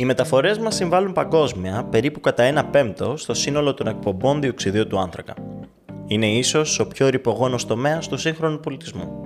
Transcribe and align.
Οι 0.00 0.04
μεταφορές 0.04 0.58
μας 0.58 0.74
συμβάλλουν 0.74 1.12
παγκόσμια 1.12 1.84
περίπου 1.90 2.20
κατά 2.20 2.42
ένα 2.42 2.64
πέμπτο 2.64 3.16
στο 3.16 3.34
σύνολο 3.34 3.74
των 3.74 3.86
εκπομπών 3.86 4.40
διοξιδίου 4.40 4.86
του 4.86 4.98
άνθρακα. 4.98 5.34
Είναι 6.06 6.26
ίσως 6.26 6.78
ο 6.78 6.86
πιο 6.86 7.08
ρηπογόνος 7.08 7.66
τομέας 7.66 8.08
του 8.08 8.16
σύγχρονου 8.16 8.60
πολιτισμού. 8.60 9.24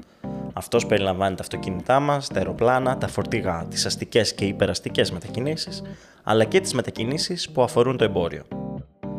Αυτός 0.52 0.86
περιλαμβάνει 0.86 1.34
τα 1.34 1.42
αυτοκίνητά 1.42 2.00
μας, 2.00 2.28
τα 2.28 2.38
αεροπλάνα, 2.38 2.98
τα 2.98 3.08
φορτηγά, 3.08 3.66
τις 3.70 3.86
αστικές 3.86 4.34
και 4.34 4.44
υπεραστικές 4.44 5.10
μετακινήσεις, 5.10 5.82
αλλά 6.22 6.44
και 6.44 6.60
τις 6.60 6.74
μετακινήσεις 6.74 7.50
που 7.50 7.62
αφορούν 7.62 7.96
το 7.96 8.04
εμπόριο. 8.04 8.42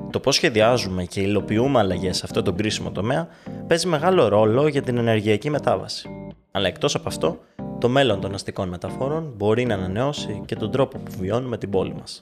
Το 0.09 0.19
πώς 0.19 0.35
σχεδιάζουμε 0.35 1.03
και 1.03 1.21
υλοποιούμε 1.21 1.79
αλλαγές 1.79 2.17
σε 2.17 2.21
αυτό 2.25 2.41
το 2.41 2.53
κρίσιμο 2.53 2.91
τομέα 2.91 3.27
παίζει 3.67 3.87
μεγάλο 3.87 4.27
ρόλο 4.27 4.67
για 4.67 4.81
την 4.81 4.97
ενεργειακή 4.97 5.49
μετάβαση. 5.49 6.09
Αλλά 6.51 6.67
εκτός 6.67 6.95
από 6.95 7.07
αυτό, 7.07 7.39
το 7.83 7.89
μέλλον 7.89 8.21
των 8.21 8.33
αστικών 8.33 8.69
μεταφόρων 8.69 9.33
μπορεί 9.37 9.65
να 9.65 9.73
ανανεώσει 9.73 10.41
και 10.45 10.55
τον 10.55 10.71
τρόπο 10.71 10.97
που 10.97 11.11
βιώνουμε 11.19 11.57
την 11.57 11.69
πόλη 11.69 11.93
μας. 11.93 12.21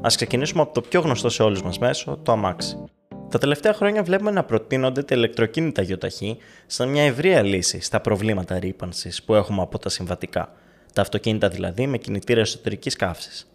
Α 0.00 0.06
ξεκινήσουμε 0.06 0.62
από 0.62 0.74
το 0.74 0.80
πιο 0.80 1.00
γνωστό 1.00 1.28
σε 1.28 1.42
όλους 1.42 1.62
μας 1.62 1.78
μέσο, 1.78 2.18
το 2.22 2.32
αμάξι. 2.32 2.84
Τα 3.30 3.38
τελευταία 3.38 3.72
χρόνια 3.72 4.02
βλέπουμε 4.02 4.30
να 4.30 4.44
προτείνονται 4.44 5.02
τα 5.02 5.14
ηλεκτροκίνητα 5.14 5.82
γιοταχή 5.82 6.36
σαν 6.66 6.88
μια 6.88 7.02
ευρεία 7.02 7.42
λύση 7.42 7.80
στα 7.80 8.00
προβλήματα 8.00 8.58
ρήπανσης 8.58 9.22
που 9.22 9.34
έχουμε 9.34 9.62
από 9.62 9.78
τα 9.78 9.88
συμβατικά, 9.88 10.52
τα 10.92 11.00
αυτοκίνητα 11.00 11.48
δηλαδή 11.48 11.86
με 11.86 11.98
κινητήρα 11.98 12.40
εσωτερικής 12.40 12.96
καύσης. 12.96 13.50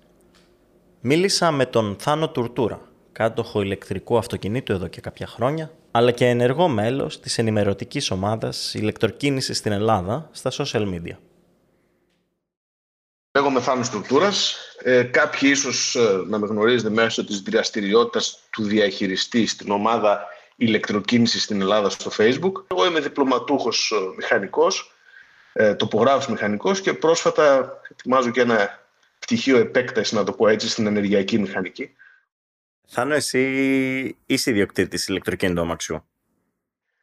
Μίλησα 1.02 1.52
με 1.52 1.66
τον 1.66 1.96
Θάνο 2.00 2.30
Τουρτούρα, 2.30 2.82
κάτοχο 3.12 3.62
ηλεκτρικού 3.62 4.18
αυτοκινήτου 4.18 4.72
εδώ 4.72 4.88
και 4.88 5.02
κάποια 5.02 5.28
χρόνια, 5.28 5.72
αλλά 5.92 6.12
και 6.12 6.28
ενεργό 6.28 6.68
μέλος 6.68 7.20
της 7.20 7.38
ενημερωτικής 7.38 8.12
ομάδας 8.12 8.74
ηλεκτροκίνησης 8.74 9.58
στην 9.58 9.72
Ελλάδα 9.72 10.30
στα 10.32 10.52
social 10.52 10.94
media. 10.94 11.16
Λέγομαι 13.36 13.60
Θάνος 13.62 13.90
Τουρτούρας. 13.90 14.58
Ε, 14.78 15.04
κάποιοι 15.04 15.50
ίσως 15.52 15.96
ε, 15.96 16.24
να 16.28 16.38
με 16.38 16.48
γνωρίζετε 16.48 16.90
μέσω 16.90 17.26
της 17.26 17.42
δραστηριότητας 17.42 18.40
του 18.50 18.64
διαχειριστή 18.64 19.46
στην 19.46 19.72
ομάδα 19.72 20.28
ηλεκτροκίνησης 20.56 21.44
στην 21.44 21.62
Ελλάδα 21.62 21.90
στο 21.90 22.12
Facebook. 22.18 22.52
Εγώ 22.68 22.86
είμαι 22.86 23.00
διπλωματούχος 23.00 23.92
ε, 23.92 24.16
μηχανικός, 24.16 24.92
ε, 25.54 25.76
τοπογράφος 25.76 26.28
μηχανικός 26.28 26.82
και 26.82 26.94
πρόσφατα 26.94 27.74
ετοιμάζω 27.92 28.32
και 28.32 28.42
ένα 28.42 28.80
πτυχίο 29.20 29.58
επέκταση, 29.58 30.16
να 30.16 30.24
το 30.24 30.32
πω 30.32 30.48
έτσι, 30.48 30.70
στην 30.70 30.86
ενεργειακή 30.86 31.40
μηχανική. 31.40 31.96
Θάνο, 32.88 33.14
εσύ 33.14 34.18
είσαι 34.26 34.50
ιδιοκτήτης 34.50 35.08
ηλεκτροκίνητου 35.08 35.62
αμαξιού. 35.62 36.06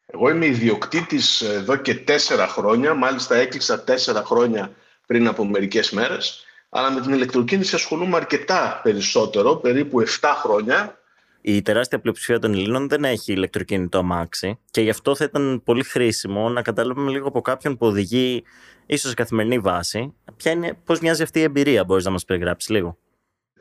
Εγώ 0.06 0.28
είμαι 0.31 0.47
ιδιοκτήτης 0.47 1.41
εδώ 1.41 1.77
και 1.77 1.94
τέσσερα 1.94 2.47
χρόνια. 2.47 2.94
Μάλιστα, 2.94 3.37
έκλεισα 3.37 3.84
τέσσερα 3.84 4.25
χρόνια 4.25 4.72
πριν 5.11 5.27
από 5.27 5.44
μερικές 5.44 5.91
μέρες. 5.91 6.44
Αλλά 6.69 6.91
με 6.91 7.00
την 7.00 7.12
ηλεκτροκίνηση 7.12 7.75
ασχολούμαι 7.75 8.16
αρκετά 8.16 8.80
περισσότερο, 8.83 9.56
περίπου 9.56 10.00
7 10.00 10.06
χρόνια. 10.36 10.98
Η 11.41 11.62
τεράστια 11.62 12.00
πλειοψηφία 12.00 12.39
των 12.39 12.53
Ελλήνων 12.53 12.89
δεν 12.89 13.05
έχει 13.05 13.33
ηλεκτροκίνητο 13.33 13.98
αμάξι 13.98 14.58
και 14.70 14.81
γι' 14.81 14.91
αυτό 14.91 15.16
θα 15.16 15.25
ήταν 15.25 15.62
πολύ 15.64 15.84
χρήσιμο 15.84 16.48
να 16.48 16.62
καταλάβουμε 16.62 17.11
λίγο 17.11 17.28
από 17.28 17.41
κάποιον 17.41 17.77
που 17.77 17.86
οδηγεί 17.86 18.42
ίσως 18.86 19.08
σε 19.08 19.14
καθημερινή 19.14 19.58
βάση. 19.58 20.14
Ποια 20.36 20.50
είναι, 20.50 20.78
πώς 20.84 21.00
μοιάζει 21.00 21.22
αυτή 21.22 21.38
η 21.38 21.42
εμπειρία, 21.42 21.84
μπορείς 21.84 22.05
να 22.05 22.11
μας 22.11 22.25
περιγράψεις 22.25 22.70
λίγο; 22.70 22.98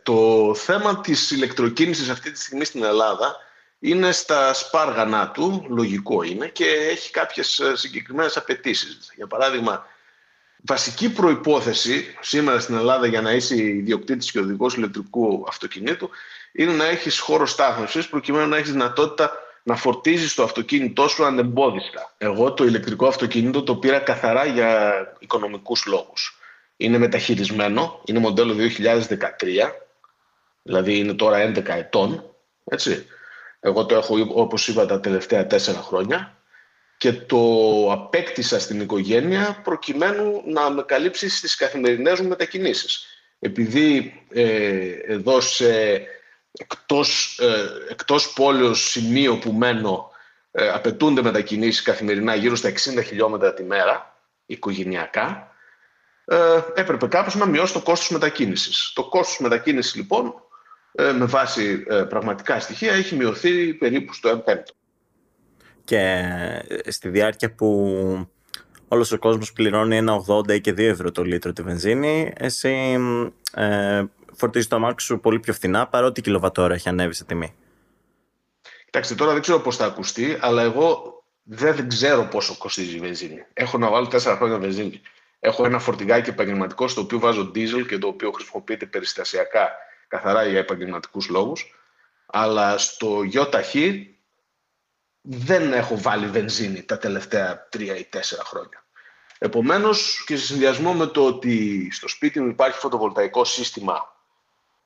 Το 0.04 0.54
θέμα 0.56 1.02
της 1.02 1.32
ηλεκτροκίνησης 1.32 2.10
αυτή 2.10 2.32
τη 2.32 2.40
στιγμή 2.40 2.66
στην 2.66 2.84
Ελλάδα 2.84 3.36
είναι 3.80 4.12
στα 4.12 4.54
σπάργανά 4.54 5.32
του, 5.32 5.66
λογικό 5.70 6.24
είναι, 6.24 6.48
και 6.48 6.66
έχει 6.66 7.12
κάποιες 7.12 7.60
ε, 7.60 7.76
συγκεκριμένες 7.76 8.38
απαιτήσεις. 8.38 9.12
Για 9.16 9.28
παράδειγμα, 9.28 9.86
βασική 10.62 11.10
προϋπόθεση 11.10 12.16
σήμερα 12.20 12.60
στην 12.60 12.76
Ελλάδα 12.76 13.08
για 13.08 13.22
να 13.22 13.32
είσαι 13.32 13.56
ιδιοκτήτης 13.64 14.32
και 14.32 14.40
οδηγός 14.40 14.76
ηλεκτρικού 14.76 15.46
αυτοκινήτου 15.48 16.10
είναι 16.52 16.72
να 16.74 16.86
έχεις 16.86 17.20
χώρο 17.20 17.46
στάθμευσης 17.46 18.08
προκειμένου 18.10 18.48
να 18.48 18.58
έχεις 18.58 18.72
δυνατότητα 18.72 19.32
να 19.64 19.76
φορτίζεις 19.76 20.34
το 20.34 20.44
αυτοκίνητό 20.44 21.08
σου 21.08 21.26
ανεμπόδιστα. 21.26 22.14
Εγώ 22.18 22.54
το 22.54 22.66
ηλεκτρικό 22.66 23.08
αυτοκίνητο 23.08 23.64
το 23.64 23.76
πήρα 23.76 24.00
καθαρά 24.00 24.46
για 24.46 24.94
οικονομικούς 25.20 25.86
λόγους. 25.86 26.40
Είναι 26.78 26.98
μεταχειρισμένο, 26.98 28.02
είναι 28.06 28.20
μοντέλο 28.20 28.54
2013, 28.54 29.72
δηλαδή 30.64 30.98
είναι 30.98 31.14
τώρα 31.14 31.52
11 31.56 31.68
ετών, 31.68 32.34
έτσι. 32.66 33.06
Εγώ 33.60 33.86
το 33.86 33.96
έχω, 33.96 34.28
όπως 34.34 34.68
είπα, 34.68 34.86
τα 34.86 35.00
τελευταία 35.00 35.48
τέσσερα 35.48 35.80
χρόνια 35.80 36.39
και 37.00 37.14
το 37.14 37.42
απέκτησα 37.92 38.60
στην 38.60 38.82
οικογένεια 38.82 39.62
προκειμένου 39.64 40.42
να 40.46 40.70
με 40.70 40.84
καλύψει 40.84 41.30
στις 41.30 41.56
καθημερινές 41.56 42.20
μου 42.20 42.28
μετακινήσεις. 42.28 43.06
Επειδή 43.40 44.14
ε, 44.30 44.92
εδώ 45.08 45.42
σε 45.42 46.02
εκτός, 46.52 47.40
ε, 47.42 47.70
εκτός 47.90 48.34
πόλεως 48.34 48.90
σημείο 48.90 49.38
που 49.38 49.52
μένω 49.52 50.12
ε, 50.52 50.70
απαιτούνται 50.70 51.22
μετακινήσεις 51.22 51.82
καθημερινά 51.82 52.36
γύρω 52.36 52.56
στα 52.56 52.70
60 52.70 52.74
χιλιόμετρα 53.06 53.54
τη 53.54 53.64
μέρα, 53.64 54.18
οικογενειακά, 54.46 55.56
ε, 56.26 56.62
έπρεπε 56.74 57.08
κάπως 57.08 57.36
να 57.36 57.46
μειώσει 57.46 57.74
το 57.74 57.82
κόστος 57.82 58.10
μετακίνησης. 58.10 58.92
Το 58.96 59.04
κόστος 59.04 59.40
μετακίνησης 59.40 59.96
λοιπόν 59.96 60.34
ε, 60.92 61.12
με 61.12 61.26
βάση 61.26 61.86
ε, 61.90 62.02
πραγματικά 62.02 62.60
στοιχεία 62.60 62.94
έχει 62.94 63.16
μειωθεί 63.16 63.74
περίπου 63.74 64.14
στο 64.14 64.38
1 64.38 64.44
πέμπτο. 64.44 64.74
Και 65.90 65.98
ε, 66.68 66.92
στη 66.92 67.10
διάρκεια 67.10 67.52
που 67.52 68.28
όλος 68.88 69.12
ο 69.12 69.20
κόσμος 69.20 69.54
πληρώνει 69.54 70.00
1,80 70.28 70.62
και 70.62 70.72
2 70.72 70.80
ευρώ 70.80 71.12
το 71.12 71.24
λίτρο 71.24 71.54
τη 71.54 71.62
βενζίνη, 71.62 72.34
εσύ 72.38 72.98
ε, 73.54 74.04
φορτίζεις 74.34 74.68
το 74.68 74.76
αμάξι 74.76 75.06
σου 75.06 75.20
πολύ 75.20 75.40
πιο 75.40 75.54
φθηνά 75.54 75.88
παρότι 75.88 76.20
η 76.20 76.24
κιλοβατόρα 76.24 76.74
έχει 76.74 76.90
ανέβει 76.90 77.14
σε 77.14 77.24
τιμή. 77.24 77.54
Κοιτάξτε, 78.86 79.16
τώρα 79.16 79.32
δεν 79.32 79.42
ξέρω 79.42 79.60
πώς 79.60 79.76
θα 79.76 79.86
ακουστεί, 79.86 80.38
αλλά 80.42 80.62
εγώ 80.62 81.14
δεν 81.44 81.88
ξέρω 81.88 82.24
πόσο 82.24 82.58
κοστίζει 82.58 82.96
η 82.96 83.00
βενζίνη. 83.00 83.46
Έχω 83.54 83.78
να 83.78 83.90
βάλω 83.90 84.08
4 84.12 84.20
χρόνια 84.20 84.58
βενζίνη. 84.58 85.02
Έχω 85.40 85.66
ένα 85.66 85.80
φορτηγάκι 85.80 86.30
επαγγελματικό 86.30 86.88
στο 86.88 87.02
οποίο 87.02 87.20
βάζω 87.20 87.52
diesel 87.56 87.86
και 87.88 87.98
το 87.98 88.08
οποίο 88.08 88.32
χρησιμοποιείται 88.32 88.86
περιστασιακά 88.86 89.70
καθαρά 90.08 90.46
για 90.46 90.60
επαγγελματικούς 90.60 91.30
λόγους, 91.30 91.76
αλλά 92.26 92.78
στο 92.78 93.22
ΙΟΤΑΧΗ 93.32 94.19
δεν 95.32 95.74
έχω 95.74 95.98
βάλει 95.98 96.28
βενζίνη 96.28 96.84
τα 96.84 96.98
τελευταία 96.98 97.68
τρία 97.70 97.96
ή 97.96 98.04
τέσσερα 98.04 98.44
χρόνια. 98.44 98.84
Επομένως 99.38 100.24
και 100.26 100.38
σε 100.38 100.46
συνδυασμό 100.46 100.94
με 100.94 101.06
το 101.06 101.26
ότι 101.26 101.88
στο 101.92 102.08
σπίτι 102.08 102.40
μου 102.40 102.48
υπάρχει 102.48 102.80
φωτοβολταϊκό 102.80 103.44
σύστημα 103.44 104.16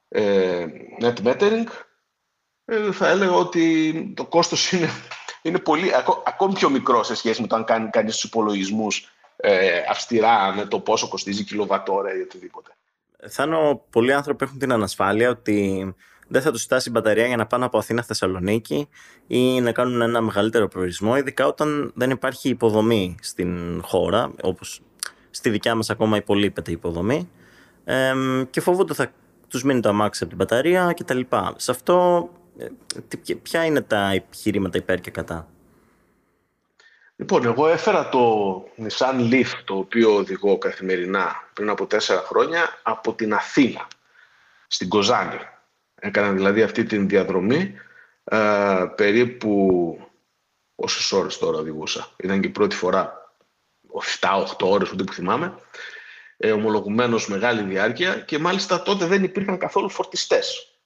ε, 0.08 0.66
net 1.02 1.14
metering, 1.24 1.68
ε, 2.66 2.92
θα 2.92 3.10
έλεγα 3.10 3.32
ότι 3.32 4.14
το 4.16 4.26
κόστος 4.26 4.72
είναι, 4.72 4.90
είναι 5.42 5.60
πολύ, 5.60 5.92
ακόμη 6.26 6.54
πιο 6.54 6.70
μικρό 6.70 7.04
σε 7.04 7.16
σχέση 7.16 7.42
με 7.42 7.48
το 7.48 7.56
αν 7.56 7.66
κάνει 7.66 7.90
κανείς 7.90 8.14
τους 8.14 8.24
υπολογισμούς 8.24 9.10
ε, 9.36 9.82
αυστηρά 9.90 10.54
με 10.56 10.66
το 10.66 10.80
πόσο 10.80 11.08
κοστίζει 11.08 11.44
κιλοβατόρα 11.44 12.18
ή 12.18 12.22
οτιδήποτε. 12.22 12.72
Θάνο, 13.30 13.86
πολλοί 13.90 14.14
άνθρωποι 14.14 14.44
έχουν 14.44 14.58
την 14.58 14.72
ανασφάλεια 14.72 15.30
ότι 15.30 15.96
δεν 16.28 16.42
θα 16.42 16.52
τους 16.52 16.62
φτάσει 16.62 16.90
η 16.90 16.92
μπαταρία 16.96 17.26
για 17.28 17.38
να 17.38 17.46
πάνε 17.46 17.66
από 17.66 17.78
Αθήνα 17.78 18.04
Θεσσαλονίκη 18.04 18.88
ή 19.28 19.62
να 19.62 19.72
κάνουν 19.72 20.02
ένα 20.02 20.22
μεγαλύτερο 20.22 20.68
προορισμό, 20.68 21.18
ειδικά 21.18 21.48
όταν 21.48 21.92
δεν 21.96 22.10
υπάρχει 22.10 22.50
υποδομή 22.50 23.16
στην 23.22 23.82
χώρα, 23.84 24.32
όπως 24.42 24.82
στη 25.30 25.50
δικιά 25.50 25.76
μας 25.76 25.90
ακόμα 25.90 26.18
υπολείπεται 26.18 26.70
η 26.70 26.74
υποδομή 26.74 27.30
ε, 27.84 28.14
και 28.50 28.62
φοβούνται 28.62 28.94
θα 28.94 29.12
τους 29.48 29.64
μείνει 29.64 29.80
το 29.80 29.90
αμάξι 29.90 30.24
από 30.24 30.36
την 30.36 30.46
μπαταρία 30.46 30.94
κτλ. 30.98 31.20
Σε 31.56 31.72
αυτό 31.72 32.30
ε, 32.58 33.34
ποια 33.42 33.66
είναι 33.66 33.82
τα 33.82 34.12
επιχειρήματα 34.12 34.78
υπέρ 34.78 35.02
και 35.02 35.12
κατά; 35.12 35.48
Λοιπόν, 37.16 37.46
εγώ 37.46 37.68
έφερα 37.68 38.10
το 38.10 38.54
Nissan 38.78 39.32
Leaf, 39.32 39.48
το 39.66 39.76
οποίο 39.78 40.16
οδηγώ 40.16 40.58
καθημερινά 40.58 41.50
πριν 41.54 41.70
από 41.70 41.86
τέσσερα 41.86 42.20
χρόνια, 42.20 42.80
από 42.84 43.14
την 43.14 43.34
Αθήνα, 43.34 43.88
στην 44.68 44.90
Κοζάνη. 44.90 45.40
Έκανα 46.06 46.32
δηλαδή 46.32 46.62
αυτή 46.62 46.84
την 46.84 47.08
διαδρομή 47.08 47.74
ε, 48.24 48.86
περίπου 48.96 49.98
όσες 50.76 51.12
ώρες 51.12 51.38
τώρα 51.38 51.58
οδηγούσα. 51.58 52.08
Ήταν 52.18 52.42
και 52.42 52.48
η 52.48 52.52
πρώτη 52.52 52.76
φορά 52.76 53.32
7-8 54.20 54.44
ώρες, 54.62 54.92
ούτε 54.92 55.04
που 55.04 55.14
θυμάμαι. 55.14 55.56
Ε, 56.38 56.52
ομολογουμένως 56.52 57.28
μεγάλη 57.28 57.62
διάρκεια 57.62 58.16
και 58.16 58.38
μάλιστα 58.38 58.82
τότε 58.82 59.06
δεν 59.06 59.24
υπήρχαν 59.24 59.58
καθόλου 59.58 59.90
φορτιστές. 59.90 60.78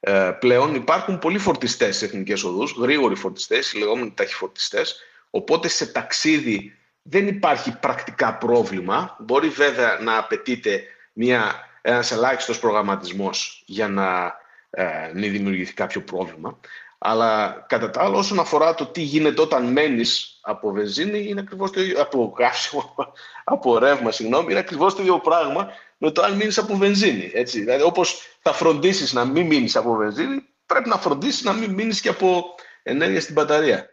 Ε, 0.00 0.30
πλέον 0.38 0.74
υπάρχουν 0.74 1.18
πολλοί 1.18 1.38
φορτιστές 1.38 1.96
σε 1.96 2.04
εθνικές 2.04 2.44
οδούς, 2.44 2.72
γρήγοροι 2.78 3.14
φορτιστές, 3.14 3.72
οι 3.72 3.78
λεγόμενοι 3.78 4.12
ταχυφορτιστές, 4.16 5.00
Οπότε 5.30 5.68
σε 5.68 5.86
ταξίδι 5.86 6.78
δεν 7.02 7.26
υπάρχει 7.26 7.78
πρακτικά 7.78 8.34
πρόβλημα. 8.34 9.16
Μπορεί 9.18 9.48
βέβαια 9.48 9.98
να 10.00 10.18
απαιτείται 10.18 10.82
μια, 11.12 11.68
ένας 11.82 12.10
ελάχιστος 12.10 12.58
προγραμματισμός 12.58 13.62
για 13.66 13.88
να 13.88 14.36
ε, 14.70 15.10
μην 15.14 15.32
δημιουργηθεί 15.32 15.74
κάποιο 15.74 16.02
πρόβλημα. 16.02 16.60
Αλλά 16.98 17.64
κατά 17.68 17.90
τα 17.90 18.02
άλλα, 18.02 18.16
όσον 18.16 18.38
αφορά 18.38 18.74
το 18.74 18.86
τι 18.86 19.00
γίνεται 19.00 19.40
όταν 19.40 19.72
μένεις 19.72 20.38
από 20.42 20.70
βενζίνη, 20.70 21.28
είναι 21.28 21.40
ακριβώς 21.40 21.70
το 21.70 21.80
ίδιο, 21.80 22.00
από 22.00 22.32
καύσιμο, 22.36 22.94
από 23.44 23.78
ρεύμα, 23.78 24.10
συγγνώμη, 24.10 24.50
είναι 24.50 24.60
ακριβώς 24.60 24.94
το 24.94 25.02
ίδιο 25.02 25.18
πράγμα 25.18 25.68
με 25.98 26.10
το 26.10 26.22
αν 26.22 26.36
μείνεις 26.36 26.58
από 26.58 26.76
βενζίνη. 26.76 27.30
Έτσι. 27.34 27.60
Δηλαδή, 27.60 27.82
όπως 27.82 28.38
θα 28.42 28.52
φροντίσεις 28.52 29.12
να 29.12 29.24
μην 29.24 29.46
μείνεις 29.46 29.76
από 29.76 29.94
βενζίνη, 29.94 30.44
πρέπει 30.66 30.88
να 30.88 30.96
φροντίσεις 30.96 31.42
να 31.42 31.52
μην 31.52 31.70
μείνεις 31.70 32.00
και 32.00 32.08
από 32.08 32.44
ενέργεια 32.82 33.20
στην 33.20 33.34
μπαταρία. 33.34 33.88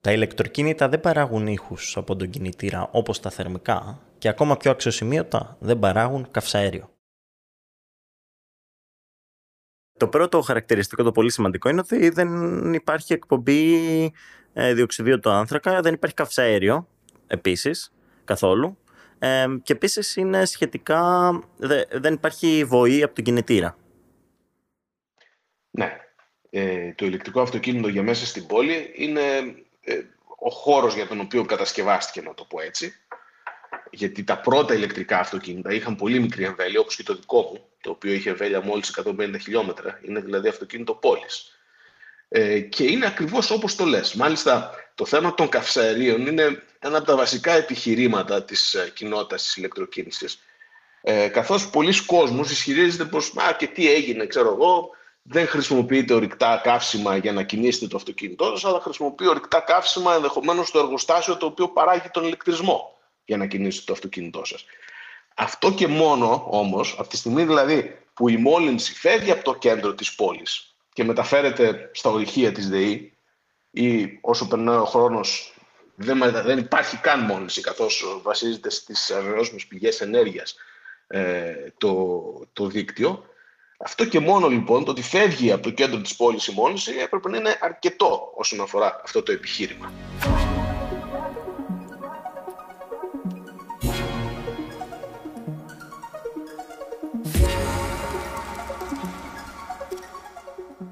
Τα 0.00 0.12
ηλεκτροκίνητα 0.12 0.88
δεν 0.88 1.00
παράγουν 1.00 1.46
ήχους 1.46 1.96
από 1.96 2.16
τον 2.16 2.30
κινητήρα 2.30 2.88
όπως 2.92 3.20
τα 3.20 3.30
θερμικά 3.30 4.02
και 4.18 4.28
ακόμα 4.28 4.56
πιο 4.56 4.70
αξιοσημείωτα 4.70 5.56
δεν 5.60 5.78
παράγουν 5.78 6.30
καυσαέριο. 6.30 6.97
Το 9.98 10.08
πρώτο 10.08 10.40
χαρακτηριστικό, 10.40 11.02
το 11.02 11.12
πολύ 11.12 11.30
σημαντικό, 11.30 11.68
είναι 11.68 11.80
ότι 11.80 12.08
δεν 12.08 12.72
υπάρχει 12.72 13.12
εκπομπή 13.12 14.12
ε, 14.52 14.74
διοξιδίου 14.74 15.20
του 15.20 15.30
άνθρακα, 15.30 15.80
δεν 15.80 15.94
υπάρχει 15.94 16.14
καυσαέριο 16.14 16.88
επίσης 17.26 17.92
καθόλου 18.24 18.78
ε, 19.18 19.46
και 19.62 19.72
επίσης 19.72 20.16
είναι 20.16 20.44
σχετικά, 20.44 21.30
δεν 21.90 22.14
υπάρχει 22.14 22.64
βοή 22.64 23.02
από 23.02 23.14
τον 23.14 23.24
κινητήρα. 23.24 23.76
Ναι. 25.70 25.96
Ε, 26.50 26.92
το 26.92 27.06
ηλεκτρικό 27.06 27.40
αυτοκίνητο 27.40 27.88
για 27.88 28.02
μέσα 28.02 28.26
στην 28.26 28.46
πόλη 28.46 28.92
είναι 28.94 29.22
ε, 29.80 30.00
ο 30.38 30.50
χώρος 30.50 30.94
για 30.94 31.06
τον 31.06 31.20
οποίο 31.20 31.44
κατασκευάστηκε, 31.44 32.20
να 32.20 32.34
το 32.34 32.44
πω 32.44 32.60
έτσι. 32.60 32.92
Γιατί 33.90 34.24
τα 34.24 34.38
πρώτα 34.38 34.74
ηλεκτρικά 34.74 35.18
αυτοκίνητα 35.18 35.72
είχαν 35.72 35.96
πολύ 35.96 36.20
μικρή 36.20 36.44
εμβέλεια, 36.44 36.80
όπως 36.80 36.96
και 36.96 37.02
το 37.02 37.14
δικό 37.14 37.40
μου, 37.40 37.64
το 37.80 37.90
οποίο 37.90 38.12
είχε 38.12 38.30
εμβέλεια 38.30 38.60
μόλις 38.60 39.00
150 39.04 39.34
χιλιόμετρα. 39.40 40.00
Είναι 40.02 40.20
δηλαδή 40.20 40.48
αυτοκίνητο 40.48 40.94
πόλης. 40.94 41.58
Ε, 42.28 42.60
και 42.60 42.84
είναι 42.84 43.06
ακριβώς 43.06 43.50
όπως 43.50 43.74
το 43.74 43.84
λες. 43.84 44.14
Μάλιστα, 44.14 44.70
το 44.94 45.04
θέμα 45.04 45.34
των 45.34 45.48
καυσαερίων 45.48 46.26
είναι 46.26 46.62
ένα 46.78 46.98
από 46.98 47.06
τα 47.06 47.16
βασικά 47.16 47.52
επιχειρήματα 47.52 48.44
της 48.44 48.74
ε, 48.74 48.92
κοινότητας 48.94 49.42
της 49.42 49.56
ηλεκτροκίνησης. 49.56 50.38
Ε, 51.02 51.28
καθώς 51.28 51.70
πολλοί 51.70 52.04
κόσμος 52.04 52.50
ισχυρίζεται 52.50 53.04
πως 53.04 53.32
«Μα 53.32 53.52
και 53.52 53.66
τι 53.66 53.92
έγινε, 53.92 54.26
ξέρω 54.26 54.52
εγώ, 54.52 54.90
δεν 55.22 55.46
χρησιμοποιείτε 55.46 56.14
ορυκτά 56.14 56.60
καύσιμα 56.64 57.16
για 57.16 57.32
να 57.32 57.42
κινήσετε 57.42 57.86
το 57.86 57.96
αυτοκίνητό 57.96 58.44
σας, 58.44 58.64
αλλά 58.64 58.80
χρησιμοποιεί 58.80 59.26
ορυκτά 59.26 59.60
καύσιμα 59.60 60.14
ενδεχομένως 60.14 60.68
στο 60.68 60.78
εργοστάσιο 60.78 61.36
το 61.36 61.46
οποίο 61.46 61.68
παράγει 61.68 62.08
τον 62.12 62.24
ηλεκτρισμό 62.24 62.97
για 63.28 63.36
να 63.36 63.46
κινήσετε 63.46 63.84
το 63.86 63.92
αυτοκίνητό 63.92 64.44
σας. 64.44 64.64
Αυτό 65.34 65.72
και 65.72 65.86
μόνο 65.86 66.46
όμως, 66.50 66.96
από 66.98 67.08
τη 67.08 67.16
στιγμή 67.16 67.44
δηλαδή 67.44 67.98
που 68.14 68.28
η 68.28 68.36
μόλυνση 68.36 68.94
φεύγει 68.94 69.30
από 69.30 69.44
το 69.44 69.54
κέντρο 69.54 69.94
της 69.94 70.14
πόλης 70.14 70.74
και 70.92 71.04
μεταφέρεται 71.04 71.90
στα 71.92 72.10
ορυχεία 72.10 72.52
της 72.52 72.68
ΔΕΗ 72.68 73.12
ή 73.70 74.18
όσο 74.20 74.48
περνάει 74.48 74.78
ο 74.78 74.84
χρόνος 74.84 75.54
δεν, 75.94 76.18
δεν 76.44 76.58
υπάρχει 76.58 76.96
καν 76.96 77.20
μόλυνση 77.20 77.60
καθώς 77.60 78.20
βασίζεται 78.22 78.70
στις 78.70 79.10
ανανεώσιμες 79.10 79.66
πηγές 79.66 80.00
ενέργειας 80.00 80.56
ε, 81.06 81.54
το, 81.78 82.22
το 82.52 82.66
δίκτυο, 82.66 83.24
αυτό 83.78 84.04
και 84.04 84.20
μόνο 84.20 84.48
λοιπόν 84.48 84.84
το 84.84 84.90
ότι 84.90 85.02
φεύγει 85.02 85.52
από 85.52 85.62
το 85.62 85.70
κέντρο 85.70 86.00
της 86.00 86.16
πόλης 86.16 86.46
η 86.46 86.52
μόνηση 86.52 86.92
έπρεπε 86.98 87.28
να 87.28 87.36
είναι 87.36 87.58
αρκετό 87.60 88.32
όσον 88.34 88.60
αφορά 88.60 89.00
αυτό 89.04 89.22
το 89.22 89.32
επιχείρημα. 89.32 89.92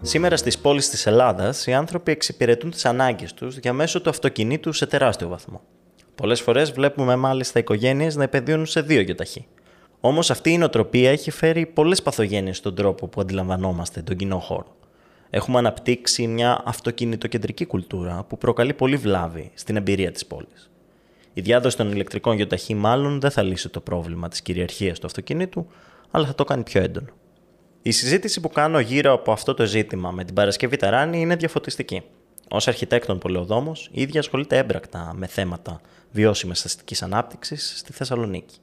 Σήμερα 0.06 0.36
στις 0.36 0.58
πόλεις 0.58 0.88
της 0.88 1.06
Ελλάδας 1.06 1.66
οι 1.66 1.72
άνθρωποι 1.72 2.10
εξυπηρετούν 2.12 2.70
τις 2.70 2.84
ανάγκες 2.84 3.34
τους 3.34 3.58
διαμέσου 3.58 4.00
του 4.00 4.10
αυτοκινήτου 4.10 4.72
σε 4.72 4.86
τεράστιο 4.86 5.28
βαθμό. 5.28 5.60
Πολλές 6.14 6.40
φορές 6.40 6.70
βλέπουμε 6.70 7.16
μάλιστα 7.16 7.58
οικογένειες 7.58 8.16
να 8.16 8.22
επενδύουν 8.22 8.66
σε 8.66 8.80
δύο 8.80 9.00
γιοταχή. 9.00 9.46
Όμως 10.00 10.30
αυτή 10.30 10.50
η 10.50 10.58
νοοτροπία 10.58 11.10
έχει 11.10 11.30
φέρει 11.30 11.66
πολλές 11.66 12.02
παθογένειες 12.02 12.56
στον 12.56 12.74
τρόπο 12.74 13.08
που 13.08 13.20
αντιλαμβανόμαστε 13.20 14.02
τον 14.02 14.16
κοινό 14.16 14.38
χώρο. 14.38 14.76
Έχουμε 15.30 15.58
αναπτύξει 15.58 16.26
μια 16.26 16.62
αυτοκινητοκεντρική 16.64 17.66
κουλτούρα 17.66 18.24
που 18.28 18.38
προκαλεί 18.38 18.74
πολύ 18.74 18.96
βλάβη 18.96 19.50
στην 19.54 19.76
εμπειρία 19.76 20.12
της 20.12 20.26
πόλης. 20.26 20.70
Η 21.32 21.40
διάδοση 21.40 21.76
των 21.76 21.92
ηλεκτρικών 21.92 22.36
γιοταχή 22.36 22.74
μάλλον 22.74 23.20
δεν 23.20 23.30
θα 23.30 23.42
λύσει 23.42 23.68
το 23.68 23.80
πρόβλημα 23.80 24.28
της 24.28 24.42
κυριαρχίας 24.42 24.98
του 24.98 25.06
αυτοκινήτου, 25.06 25.66
αλλά 26.10 26.26
θα 26.26 26.34
το 26.34 26.44
κάνει 26.44 26.62
πιο 26.62 26.82
έντονο. 26.82 27.08
Η 27.86 27.90
συζήτηση 27.90 28.40
που 28.40 28.48
κάνω 28.48 28.80
γύρω 28.80 29.12
από 29.12 29.32
αυτό 29.32 29.54
το 29.54 29.64
ζήτημα 29.64 30.10
με 30.10 30.24
την 30.24 30.34
Παρασκευή 30.34 30.76
Ταράνη 30.76 31.20
είναι 31.20 31.36
διαφωτιστική. 31.36 32.02
Ω 32.50 32.56
αρχιτέκτον 32.66 33.18
πολεοδόμος, 33.18 33.90
η 33.92 34.02
ίδια 34.02 34.20
ασχολείται 34.20 34.56
έμπρακτα 34.56 35.12
με 35.16 35.26
θέματα 35.26 35.80
βιώσιμης 36.10 36.64
αστικής 36.64 37.02
ανάπτυξης 37.02 37.78
στη 37.78 37.92
Θεσσαλονίκη. 37.92 38.56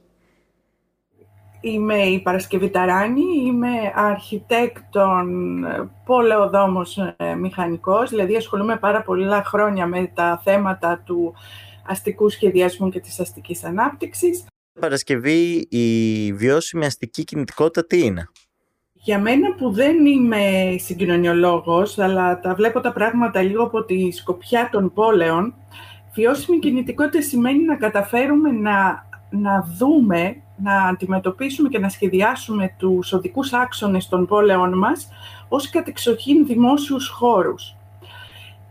Είμαι 1.60 2.02
η 2.02 2.20
Παρασκευή 2.20 2.70
Ταράνη, 2.70 3.22
είμαι 3.46 3.92
αρχιτέκτον, 3.94 5.64
πολεοδόμος 6.04 6.98
ε, 7.16 7.34
μηχανικός, 7.34 8.10
δηλαδή 8.10 8.36
ασχολούμαι 8.36 8.76
πάρα 8.76 9.02
πολλά 9.02 9.44
χρόνια 9.44 9.86
με 9.86 10.10
τα 10.14 10.40
θέματα 10.44 11.02
του 11.06 11.34
αστικού 11.86 12.28
σχεδιασμού 12.28 12.88
και 12.88 13.00
της 13.00 13.20
αστικής 13.20 13.64
ανάπτυξης. 13.64 14.44
Παρασκευή, 14.80 15.66
η 15.70 16.32
βιώσιμη 16.32 16.84
αστική 16.84 17.24
κινητικότητα 17.24 17.86
τι 17.86 18.04
είναι; 18.04 18.28
Για 19.04 19.18
μένα 19.18 19.54
που 19.54 19.70
δεν 19.72 20.06
είμαι 20.06 20.74
συγκοινωνιολόγος, 20.78 21.98
αλλά 21.98 22.40
τα 22.40 22.54
βλέπω 22.54 22.80
τα 22.80 22.92
πράγματα 22.92 23.42
λίγο 23.42 23.62
από 23.62 23.84
τη 23.84 24.10
σκοπιά 24.10 24.68
των 24.72 24.92
πόλεων, 24.92 25.54
βιώσιμη 26.14 26.58
κινητικότητα 26.58 27.22
σημαίνει 27.22 27.64
να 27.64 27.76
καταφέρουμε 27.76 28.50
να, 28.50 29.06
να 29.30 29.68
δούμε 29.78 30.36
να 30.56 30.82
αντιμετωπίσουμε 30.82 31.68
και 31.68 31.78
να 31.78 31.88
σχεδιάσουμε 31.88 32.74
τους 32.78 33.12
οδικούς 33.12 33.52
άξονες 33.52 34.08
των 34.08 34.26
πόλεων 34.26 34.78
μας 34.78 35.08
ως 35.48 35.70
κατεξοχήν 35.70 36.46
δημόσιους 36.46 37.08
χώρους. 37.08 37.74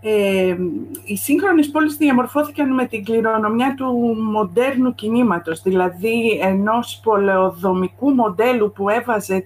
Ε, 0.05 0.55
οι 1.03 1.17
σύγχρονες 1.17 1.69
πόλεις 1.69 1.95
διαμορφώθηκαν 1.95 2.73
με 2.73 2.85
την 2.85 3.03
κληρονομιά 3.03 3.73
του 3.77 3.85
μοντέρνου 4.31 4.95
κινήματος, 4.95 5.61
δηλαδή 5.61 6.39
ενός 6.41 6.99
πολεοδομικού 7.03 8.09
μοντέλου 8.09 8.71
που 8.71 8.89
έβαζε 8.89 9.45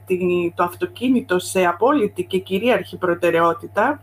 το 0.55 0.63
αυτοκίνητο 0.63 1.39
σε 1.39 1.65
απόλυτη 1.65 2.23
και 2.23 2.37
κυρίαρχη 2.37 2.97
προτεραιότητα 2.97 4.01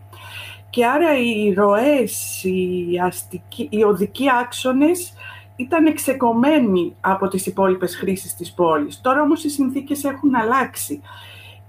και 0.69 0.85
άρα 0.85 1.17
οι 1.17 1.53
ροές, 1.53 2.43
οι, 2.43 2.99
αστικοί, 3.03 3.67
οι 3.71 3.83
οδικοί 3.83 4.25
άξονες 4.41 5.13
ήταν 5.55 5.85
εξεκομμένοι 5.85 6.95
από 7.01 7.27
τις 7.27 7.45
υπόλοιπες 7.45 7.95
χρήσεις 7.95 8.35
της 8.35 8.53
πόλης. 8.53 9.01
Τώρα 9.01 9.21
όμως 9.21 9.43
οι 9.43 9.49
συνθήκες 9.49 10.03
έχουν 10.03 10.35
αλλάξει 10.35 11.01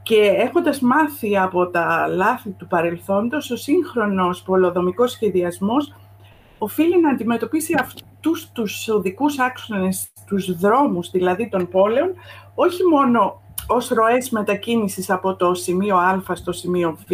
και 0.06 0.20
έχοντας 0.36 0.80
μάθει 0.80 1.38
από 1.38 1.66
τα 1.66 2.06
λάθη 2.08 2.50
του 2.50 2.66
παρελθόντος, 2.66 3.50
ο 3.50 3.56
σύγχρονος 3.56 4.42
πολεοδομικός 4.42 5.10
σχεδιασμός 5.10 5.94
οφείλει 6.58 7.00
να 7.00 7.10
αντιμετωπίσει 7.10 7.75
αυτούς 7.80 8.50
τους 8.52 8.88
οδικούς 8.88 9.38
άξονες, 9.38 10.08
τους 10.26 10.58
δρόμους 10.58 11.10
δηλαδή 11.10 11.48
των 11.48 11.68
πόλεων, 11.68 12.14
όχι 12.54 12.82
μόνο 12.84 13.42
ως 13.66 13.88
ροές 13.88 14.30
μετακίνησης 14.30 15.10
από 15.10 15.34
το 15.34 15.54
σημείο 15.54 15.96
Α 15.96 16.22
στο 16.34 16.52
σημείο 16.52 16.98
Β, 17.08 17.12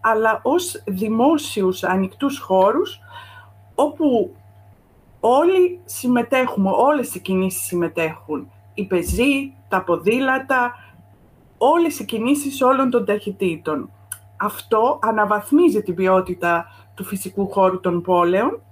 αλλά 0.00 0.40
ως 0.42 0.82
δημόσιους 0.86 1.84
ανοιχτούς 1.84 2.38
χώρους, 2.38 3.00
όπου 3.74 4.36
όλοι 5.20 5.80
συμμετέχουμε, 5.84 6.70
όλες 6.70 7.14
οι 7.14 7.20
κινήσεις 7.20 7.62
συμμετέχουν. 7.62 8.50
Οι 8.74 8.86
πεζοί, 8.86 9.54
τα 9.68 9.82
ποδήλατα, 9.82 10.74
όλες 11.62 11.98
οι 11.98 12.04
κινήσεις 12.04 12.62
όλων 12.62 12.90
των 12.90 13.04
ταχυτήτων. 13.04 13.90
Αυτό 14.36 14.98
αναβαθμίζει 15.02 15.82
την 15.82 15.94
ποιότητα 15.94 16.66
του 16.94 17.04
φυσικού 17.04 17.50
χώρου 17.50 17.80
των 17.80 18.02
πόλεων, 18.02 18.62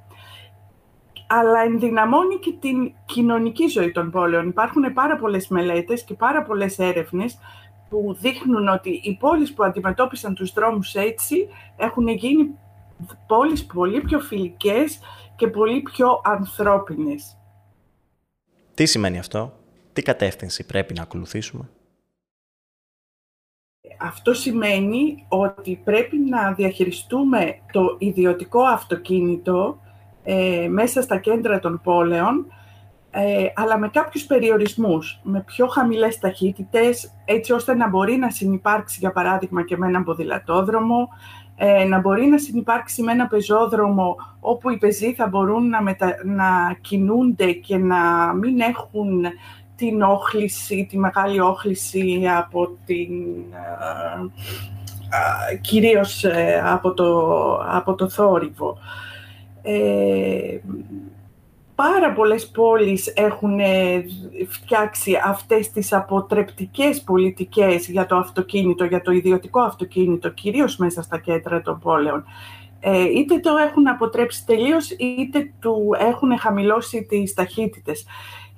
αλλά 1.27 1.61
ενδυναμώνει 1.61 2.39
και 2.39 2.53
την 2.61 2.93
κοινωνική 3.05 3.67
ζωή 3.67 3.91
των 3.91 4.11
πόλεων. 4.11 4.49
Υπάρχουν 4.49 4.93
πάρα 4.93 5.17
πολλές 5.17 5.49
μελέτες 5.49 6.05
και 6.05 6.15
πάρα 6.15 6.43
πολλές 6.43 6.79
έρευνες 6.79 7.39
που 7.89 8.17
δείχνουν 8.21 8.69
ότι 8.69 8.91
οι 8.91 9.17
πόλεις 9.21 9.55
που 9.55 9.65
αντιμετώπισαν 9.65 10.35
τους 10.35 10.53
δρόμους 10.53 10.95
έτσι 10.95 11.49
έχουν 11.77 12.09
γίνει 12.09 12.55
πόλεις 13.27 13.67
πολύ 13.67 14.01
πιο 14.01 14.21
φιλικές 14.21 15.01
και 15.37 15.49
πολύ 15.49 15.81
πιο 15.81 16.21
ανθρώπινες. 16.25 17.37
Τι 18.75 18.87
σημαίνει 18.87 19.19
αυτό, 19.19 19.53
τι 19.93 20.03
κατεύθυνση 20.03 20.67
πρέπει 20.67 20.95
να 20.95 21.03
ακολουθήσουμε; 21.03 21.69
Αυτό 24.01 24.35
σημαίνει 24.35 25.25
ότι 25.29 25.81
πρέπει 25.85 26.19
να 26.19 26.53
διαχειριστούμε 26.53 27.59
το 27.73 27.97
ιδιωτικό 27.99 28.63
αυτοκίνητο 28.63 29.79
ε, 30.23 30.67
μέσα 30.71 31.03
στα 31.03 31.19
κέντρα 31.19 31.59
των 31.59 31.81
πόλεων, 31.83 32.47
ε, 33.11 33.47
αλλά 33.55 33.79
με 33.79 33.89
κάποιους 33.89 34.25
περιορισμούς, 34.25 35.21
με 35.23 35.43
πιο 35.47 35.67
χαμηλές 35.67 36.19
ταχύτητες, 36.19 37.15
έτσι 37.25 37.53
ώστε 37.53 37.75
να 37.75 37.89
μπορεί 37.89 38.17
να 38.17 38.31
συνεπάρξει, 38.31 38.97
για 39.01 39.13
παράδειγμα, 39.13 39.65
και 39.65 39.77
με 39.77 39.87
έναν 39.87 40.05
ποδηλατόδρομο, 40.05 41.09
ε, 41.57 41.85
να 41.85 42.01
μπορεί 42.01 42.27
να 42.27 42.39
συνεπάρξει 42.39 43.03
με 43.03 43.13
ένα 43.13 43.27
πεζόδρομο 43.27 44.17
όπου 44.41 44.71
οι 44.71 44.79
πεζοί 44.79 45.15
θα 45.15 45.27
μπορούν 45.27 45.69
να, 45.69 45.83
μετα... 45.83 46.15
να 46.25 46.77
κινούνται 46.81 47.53
και 47.53 47.77
να 47.77 48.33
μην 48.35 48.61
έχουν 48.61 49.25
την 49.79 50.03
όχληση, 50.03 50.87
τη 50.91 50.99
μεγάλη 50.99 51.41
όχληση 51.41 52.23
από 52.39 52.77
την... 52.87 53.11
κυρίως 55.61 56.25
από 56.65 56.95
το, 56.95 57.33
από 57.55 57.95
το 57.95 58.09
θόρυβο. 58.09 58.79
Ε, 59.63 60.59
πάρα 61.75 62.13
πολλές 62.13 62.49
πόλεις 62.49 63.13
έχουν 63.17 63.61
ε, 63.61 64.05
φτιάξει 64.49 65.13
αυτές 65.25 65.71
τις 65.71 65.93
αποτρεπτικές 65.93 67.03
πολιτικές 67.03 67.89
για 67.89 68.07
το 68.07 68.17
αυτοκίνητο, 68.17 68.85
για 68.85 69.01
το 69.01 69.11
ιδιωτικό 69.13 69.61
αυτοκίνητο, 69.61 70.29
κυρίως 70.29 70.77
μέσα 70.77 71.03
στα 71.03 71.19
κέντρα 71.19 71.63
των 71.63 71.79
πόλεων. 71.79 72.25
Ε, 72.81 73.03
είτε 73.03 73.39
το 73.39 73.57
έχουν 73.57 73.89
αποτρέψει 73.89 74.47
τελείως, 74.47 74.91
είτε 74.91 75.53
του 75.61 75.91
έχουν 75.99 76.39
χαμηλώσει 76.39 77.05
τις 77.05 77.35
ταχύτητες. 77.35 78.07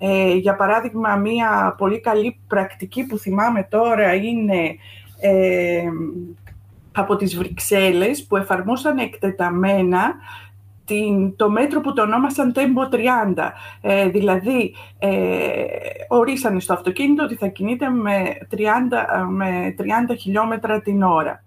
Ε, 0.02 0.34
για 0.34 0.56
παράδειγμα, 0.56 1.16
μία 1.16 1.74
πολύ 1.78 2.00
καλή 2.00 2.40
πρακτική 2.46 3.06
που 3.06 3.18
θυμάμαι 3.18 3.66
τώρα 3.70 4.14
είναι 4.14 4.76
ε, 5.20 5.82
από 6.92 7.16
τις 7.16 7.36
Βρυξέλλες, 7.36 8.26
που 8.26 8.36
εφαρμόσαν 8.36 8.98
εκτεταμένα 8.98 10.14
την, 10.84 11.36
το 11.36 11.50
μέτρο 11.50 11.80
που 11.80 11.92
το 11.92 12.02
ονόμασαν 12.02 12.52
Tempo 12.56 12.94
30. 12.94 13.50
Ε, 13.80 14.08
δηλαδή, 14.08 14.74
ε, 14.98 15.64
ορίσανε 16.08 16.60
στο 16.60 16.72
αυτοκίνητο 16.72 17.22
ότι 17.24 17.34
θα 17.34 17.46
κινείται 17.46 17.88
με 17.88 18.38
30, 18.50 18.56
με 19.28 19.74
30 19.78 19.84
χιλιόμετρα 20.18 20.80
την 20.80 21.02
ώρα. 21.02 21.44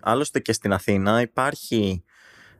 Άλλωστε 0.00 0.40
και 0.40 0.52
στην 0.52 0.72
Αθήνα 0.72 1.20
υπάρχει 1.20 2.04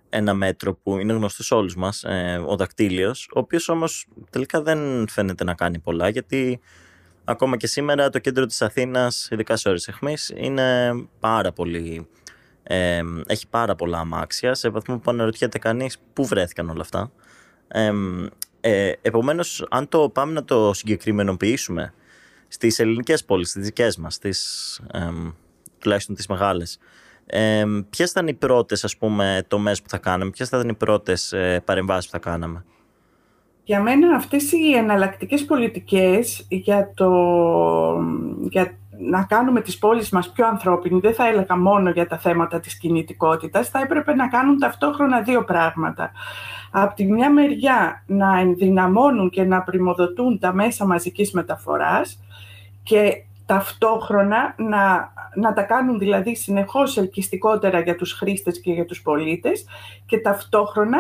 ένα 0.09 0.35
μέτρο 0.35 0.75
που 0.75 0.99
είναι 0.99 1.13
γνωστό 1.13 1.43
σε 1.43 1.55
όλους 1.55 1.77
μας, 1.77 2.05
ε, 2.05 2.43
ο 2.47 2.57
δακτύλιος, 2.57 3.29
ο 3.35 3.39
οποίος 3.39 3.69
όμως 3.69 4.07
τελικά 4.31 4.63
δεν 4.63 5.09
φαίνεται 5.09 5.45
να 5.45 5.55
κάνει 5.55 5.79
πολλά, 5.79 6.09
γιατί 6.09 6.61
ακόμα 7.25 7.57
και 7.57 7.67
σήμερα 7.67 8.11
το 8.11 8.19
κέντρο 8.19 8.47
της 8.47 8.63
Αθήνας, 8.63 9.29
ειδικά 9.31 9.57
σε 9.57 9.69
ώρες 9.69 9.89
εχμής, 9.89 10.33
είναι 10.37 10.93
πάρα 11.21 11.53
πολύ 11.53 12.09
ε, 12.71 13.03
έχει 13.27 13.49
πάρα 13.49 13.75
πολλά 13.75 13.99
αμάξια, 13.99 14.55
σε 14.55 14.69
βαθμό 14.69 14.99
που 14.99 15.11
αναρωτιέται 15.11 15.59
κανείς 15.59 15.99
πού 16.13 16.27
βρέθηκαν 16.27 16.71
όλα 16.71 16.81
αυτά. 16.81 17.13
Ε, 17.69 17.93
ε, 18.61 18.93
επομένως, 19.03 19.67
αν 19.71 19.89
το 19.89 20.09
πάμε 20.09 20.33
να 20.33 20.45
το 20.45 20.73
συγκεκριμενοποιήσουμε 20.73 21.95
στις 22.49 22.79
ελληνικές 22.79 23.25
πόλεις, 23.25 23.51
στις 23.51 23.65
δικές 23.65 23.97
μας, 23.97 24.15
στις, 24.15 24.81
ε, 24.93 25.11
τουλάχιστον 25.79 26.15
τις 26.15 26.27
μεγάλες, 26.27 26.79
ε, 27.31 27.65
ποιες 27.91 28.11
ήταν 28.11 28.29
οι 28.29 28.35
πρώτες 28.35 28.85
ας 28.85 28.97
πούμε 28.97 29.45
τομές 29.49 29.83
που 29.83 29.89
θα 29.89 29.99
κάναμε, 29.99 30.31
ποιες 30.31 30.49
θα 30.49 30.57
ήταν 30.57 30.69
οι 30.69 30.75
πρώτες 30.75 31.33
ε, 31.33 31.63
παρεμβάσεις 31.65 32.05
που 32.05 32.11
θα 32.11 32.31
κάναμε; 32.31 32.65
Για 33.65 33.81
μένα 33.81 34.17
αυτές 34.17 34.53
οι 34.53 34.75
εναλλακτικές 34.77 35.45
πολιτικές 35.45 36.47
για, 36.49 36.93
το, 36.95 37.11
για 38.49 38.79
να 38.99 39.25
κάνουμε 39.25 39.61
τις 39.61 39.79
πόλεις 39.79 40.11
μας 40.11 40.31
πιο 40.31 40.47
ανθρώπινοι, 40.47 41.01
δεν 41.01 41.15
θα 41.15 41.29
έλεγα 41.29 41.57
μόνο 41.57 41.91
για 41.91 42.07
τα 42.07 42.19
θέματα 42.19 42.61
της 42.61 42.79
κινητικότητας, 42.79 43.69
θα 43.69 43.79
έπρεπε 43.79 44.15
να 44.15 44.29
κάνουν 44.29 44.59
ταυτόχρονα 44.59 45.21
δύο 45.21 45.45
πράγματα. 45.45 46.11
Από 46.71 46.95
τη 46.95 47.05
μια 47.05 47.31
μεριά 47.31 48.03
να 48.07 48.39
ενδυναμώνουν 48.39 49.31
και 49.31 49.45
να 49.45 49.63
πρημοδοτούν 49.63 50.39
τα 50.39 50.53
μέσα 50.53 50.87
μαζικής 50.87 51.33
μεταφοράς 51.33 52.23
και 52.83 53.23
ταυτόχρονα 53.47 54.55
να, 54.57 55.13
να 55.35 55.53
τα 55.53 55.63
κάνουν 55.63 55.99
δηλαδή 55.99 56.35
συνεχώς 56.35 56.97
ελκυστικότερα 56.97 57.81
για 57.81 57.97
τους 57.97 58.13
χρήστες 58.13 58.61
και 58.61 58.73
για 58.73 58.85
τους 58.85 59.03
πολίτες 59.03 59.67
και 60.07 60.19
ταυτόχρονα 60.19 60.99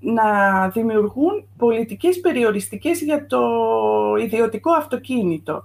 να 0.00 0.68
δημιουργούν 0.68 1.48
πολιτικές 1.56 2.20
περιοριστικές 2.20 3.00
για 3.00 3.26
το 3.26 3.40
ιδιωτικό 4.20 4.72
αυτοκίνητο 4.72 5.64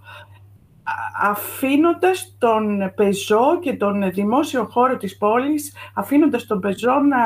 αφήνοντας 1.22 2.36
τον 2.38 2.92
πεζό 2.96 3.60
και 3.60 3.74
τον 3.74 4.12
δημόσιο 4.12 4.66
χώρο 4.66 4.98
της 4.98 5.18
πόλης, 5.18 5.76
αφήνοντας 5.94 6.46
τον 6.46 6.60
πεζό 6.60 7.00
να 7.00 7.24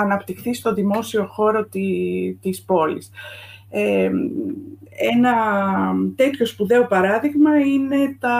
αναπτυχθεί 0.00 0.54
στο 0.54 0.74
δημόσιο 0.74 1.26
χώρο 1.26 1.68
της 2.40 2.64
πόλης. 2.66 3.10
Ε, 3.70 4.10
ένα 4.96 5.34
τέτοιο 6.16 6.46
σπουδαίο 6.46 6.86
παράδειγμα 6.86 7.60
είναι 7.60 8.16
τα, 8.20 8.36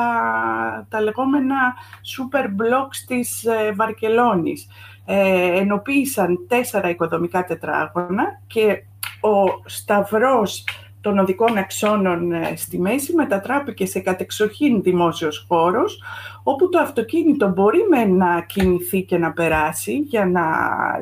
τα 0.89 1.01
λεγόμενα 1.01 1.75
super 2.17 2.45
blocks 2.45 2.97
της 3.07 3.45
ε, 3.45 3.73
Βαρκελόνης. 3.77 4.67
Ε, 5.05 5.59
ενοποίησαν 5.59 6.47
τέσσερα 6.49 6.89
οικοδομικά 6.89 7.45
τετράγωνα 7.45 8.25
και 8.47 8.85
ο 9.21 9.63
σταυρός 9.65 10.65
των 11.03 11.19
οδικών 11.19 11.57
αξώνων 11.57 12.33
ε, 12.33 12.57
στη 12.57 12.79
μέση 12.79 13.15
μετατράπηκε 13.15 13.87
σε 13.87 14.01
κατεξοχήν 14.01 14.83
δημόσιος 14.83 15.45
χώρος, 15.49 16.03
όπου 16.43 16.69
το 16.69 16.79
αυτοκίνητο 16.79 17.49
μπορεί 17.49 17.79
με 17.91 18.05
να 18.05 18.41
κινηθεί 18.41 19.03
και 19.03 19.19
να 19.19 19.33
περάσει 19.33 19.93
για 19.93 20.27
να 20.27 20.43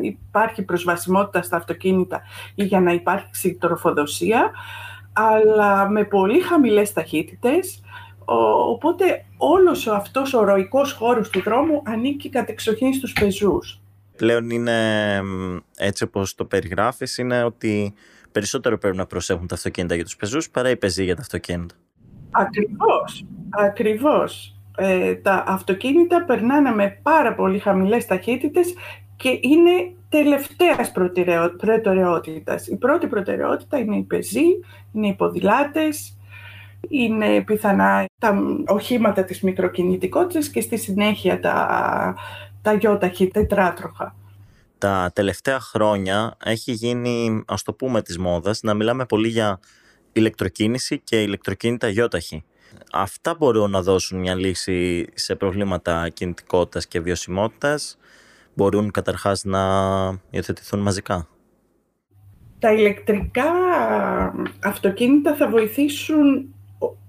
υπάρχει 0.01 0.63
προσβασιμότητα 0.63 1.43
στα 1.43 1.57
αυτοκίνητα 1.57 2.21
ή 2.55 2.65
για 2.65 2.81
να 2.81 2.93
υπάρξει 2.93 3.55
τροφοδοσία, 3.55 4.51
αλλά 5.29 5.89
με 5.89 6.05
πολύ 6.05 6.41
χαμηλές 6.41 6.93
ταχύτητες, 6.93 7.83
οπότε 8.69 9.25
όλος 9.37 9.87
αυτός 9.87 10.35
ο 10.35 10.45
ροϊκός 10.45 10.93
χώρος 10.93 11.31
του 11.31 11.43
δρόμου 11.43 11.83
ανήκει 11.85 12.29
κατεξοχήν 12.29 12.95
στους 12.95 13.13
πεζούς. 13.13 13.81
Πλέον 14.17 14.51
είναι 14.51 15.21
έτσι 15.77 16.05
όπως 16.05 16.35
το 16.35 16.45
περιγράφεις, 16.45 17.19
είναι 17.19 17.45
ότι 17.45 17.95
περισσότερο 18.33 18.79
πρέπει 18.79 18.97
να 18.97 19.07
προσέχουν 19.07 19.47
τα 19.47 19.55
αυτοκίνητα 19.55 19.95
για 19.95 20.05
τους 20.05 20.17
πεζούς 20.17 20.51
παρά 20.51 20.71
οι 20.71 20.77
πεζοί 20.77 21.05
για 21.05 21.15
τα 21.15 21.21
αυτοκίνητα. 21.21 21.75
Ακριβώς, 22.31 23.27
ακριβώς. 23.51 24.55
Ε, 24.77 25.15
τα 25.15 25.45
αυτοκίνητα 25.47 26.25
περνάνε 26.25 26.71
με 26.71 26.99
πάρα 27.03 27.35
πολύ 27.35 27.59
χαμηλές 27.59 28.07
ταχύτητες 28.07 28.75
και 29.17 29.39
είναι 29.41 29.95
τελευταίας 30.11 30.93
προτεραιότητας. 31.57 32.67
Η 32.67 32.77
πρώτη 32.77 33.07
προτεραιότητα 33.07 33.79
είναι 33.79 33.97
οι 33.97 34.03
πεζοί, 34.03 34.47
είναι 34.93 35.07
οι 35.07 35.15
ποδηλάτες, 35.15 36.17
είναι 36.89 37.43
πιθανά 37.43 38.05
τα 38.19 38.43
οχήματα 38.67 39.25
της 39.25 39.41
μικροκινητικότητας 39.43 40.49
και 40.49 40.61
στη 40.61 40.77
συνέχεια 40.77 41.41
τα, 41.41 42.17
τα 42.63 42.73
γιόταχη 42.73 43.29
τετράτροχα 43.29 44.15
τα 44.81 45.11
τελευταία 45.15 45.61
χρόνια 45.61 46.37
έχει 46.45 46.73
γίνει, 46.73 47.43
ας 47.47 47.63
το 47.63 47.73
πούμε 47.73 48.03
της 48.03 48.19
μόδας, 48.19 48.63
να 48.63 48.75
μιλάμε 48.75 49.07
πολύ 49.07 49.29
για 49.29 49.61
ηλεκτροκίνηση 50.13 50.99
και 50.99 51.23
ηλεκτροκίνητα 51.23 51.89
γιόταχη. 51.89 52.45
Αυτά 52.93 53.35
μπορούν 53.35 53.71
να 53.71 53.83
δώσουν 53.83 54.19
μια 54.19 54.35
λύση 54.35 55.07
σε 55.15 55.35
προβλήματα 55.35 56.09
κινητικότητας 56.09 56.87
και 56.87 57.01
βιωσιμότητας. 57.01 57.99
Μπορούν 58.55 58.91
καταρχάς 58.91 59.45
να 59.45 59.61
υιοθετηθούν 60.31 60.81
μαζικά; 60.81 61.29
Τα 62.59 62.73
ηλεκτρικά 62.73 63.53
αυτοκίνητα 64.63 65.35
θα 65.35 65.49
βοηθήσουν 65.49 66.55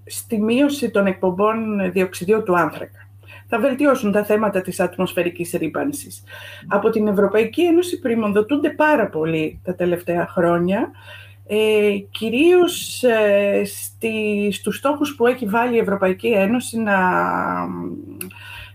στη 0.05 0.41
μείωση 0.41 0.89
των 0.89 1.05
εκπομπών 1.05 1.91
διοξιδίου 1.91 2.43
του 2.43 2.57
άνθρακα 2.57 3.09
θα 3.53 3.59
βελτιώσουν 3.59 4.11
τα 4.11 4.23
θέματα 4.23 4.61
της 4.61 4.79
ατμοσφαιρικής 4.79 5.51
ρήπανσης. 5.51 6.23
Από 6.67 6.89
την 6.89 7.07
Ευρωπαϊκή 7.07 7.61
Ένωση 7.61 7.99
πρημοδοτούνται 7.99 8.69
πάρα 8.69 9.07
πολύ 9.07 9.59
τα 9.63 9.75
τελευταία 9.75 10.27
χρόνια, 10.27 10.91
ε, 11.47 11.97
κυρίως 12.11 13.03
ε, 13.03 13.61
στη, 13.65 14.49
στους 14.51 14.77
στόχους 14.77 15.15
που 15.15 15.27
έχει 15.27 15.45
βάλει 15.45 15.75
η 15.75 15.79
Ευρωπαϊκή 15.79 16.27
Ένωση 16.27 16.79
να 16.79 16.97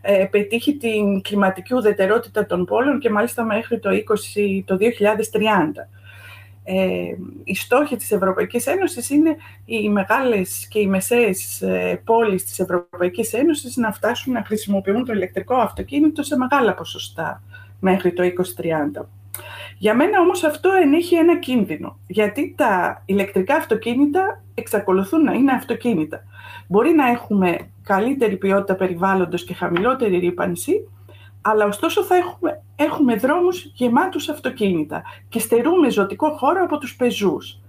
ε, 0.06 0.24
πετύχει 0.24 0.76
την 0.76 1.20
κλιματική 1.20 1.74
ουδετερότητα 1.74 2.46
των 2.46 2.64
πόλεων 2.64 2.98
και 2.98 3.10
μάλιστα 3.10 3.44
μέχρι 3.44 3.78
το, 3.78 3.90
20, 3.90 4.62
το 4.64 4.76
2030 4.76 4.80
ε, 6.68 7.14
οι 7.44 7.54
στόχοι 7.54 7.96
της 7.96 8.10
Ευρωπαϊκής 8.10 8.66
Ένωσης 8.66 9.10
είναι 9.10 9.36
οι 9.64 9.88
μεγάλες 9.88 10.66
και 10.70 10.78
οι 10.78 10.86
μεσαίες 10.86 11.62
ε, 11.62 12.00
πόλεις 12.04 12.44
της 12.44 12.58
Ευρωπαϊκής 12.58 13.32
Ένωσης 13.32 13.76
να 13.76 13.92
φτάσουν 13.92 14.32
να 14.32 14.44
χρησιμοποιούν 14.44 15.04
το 15.04 15.12
ηλεκτρικό 15.12 15.54
αυτοκίνητο 15.54 16.22
σε 16.22 16.36
μεγάλα 16.36 16.74
ποσοστά 16.74 17.42
μέχρι 17.80 18.12
το 18.12 18.22
2030. 18.22 19.06
Για 19.78 19.94
μένα 19.94 20.20
όμως 20.20 20.44
αυτό 20.44 20.70
ενέχει 20.82 21.14
ένα 21.14 21.38
κίνδυνο, 21.38 21.98
γιατί 22.06 22.54
τα 22.56 23.02
ηλεκτρικά 23.06 23.54
αυτοκίνητα 23.54 24.42
εξακολουθούν 24.54 25.22
να 25.22 25.32
είναι 25.32 25.52
αυτοκίνητα. 25.52 26.22
Μπορεί 26.68 26.90
να 26.90 27.08
έχουμε 27.08 27.70
καλύτερη 27.86 28.36
ποιότητα 28.36 28.74
περιβάλλοντος 28.74 29.44
και 29.44 29.54
χαμηλότερη 29.54 30.18
ρήπανση, 30.18 30.88
αλλά 31.40 31.64
ωστόσο 31.64 32.02
θα 32.02 32.16
έχουμε, 32.16 32.62
έχουμε 32.76 33.16
δρόμους 33.16 33.70
γεμάτους 33.74 34.28
αυτοκίνητα 34.28 35.02
και 35.28 35.38
στερούμε 35.38 35.90
ζωτικό 35.90 36.30
χώρο 36.30 36.62
από 36.62 36.78
τους 36.78 36.96
πεζούς. 36.96 37.60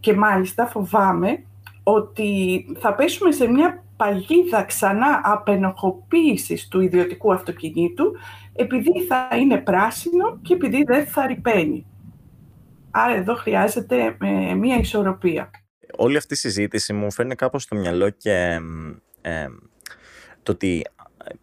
Και 0.00 0.14
μάλιστα 0.14 0.66
φοβάμαι 0.66 1.44
ότι 1.82 2.64
θα 2.78 2.94
πέσουμε 2.94 3.32
σε 3.32 3.46
μια 3.46 3.84
παγίδα 3.96 4.62
ξανά 4.62 5.20
απενοχοποίησης 5.24 6.68
του 6.68 6.80
ιδιωτικού 6.80 7.32
αυτοκινήτου 7.32 8.12
επειδή 8.52 9.04
θα 9.08 9.28
είναι 9.40 9.56
πράσινο 9.56 10.38
και 10.42 10.54
επειδή 10.54 10.84
δεν 10.84 11.06
θα 11.06 11.26
ρηπαίνει. 11.26 11.86
Άρα 12.90 13.14
εδώ 13.14 13.34
χρειάζεται 13.34 14.16
ε, 14.20 14.54
μια 14.54 14.76
ισορροπία. 14.76 15.50
όλη 15.96 16.16
αυτή 16.16 16.34
η 16.34 16.36
συζήτηση 16.36 16.92
μου 16.92 17.12
φέρνει 17.12 17.34
κάπως 17.34 17.62
στο 17.62 17.76
μυαλό 17.76 18.10
και 18.10 18.60
ε, 19.24 19.46
το 20.42 20.52
ότι 20.52 20.86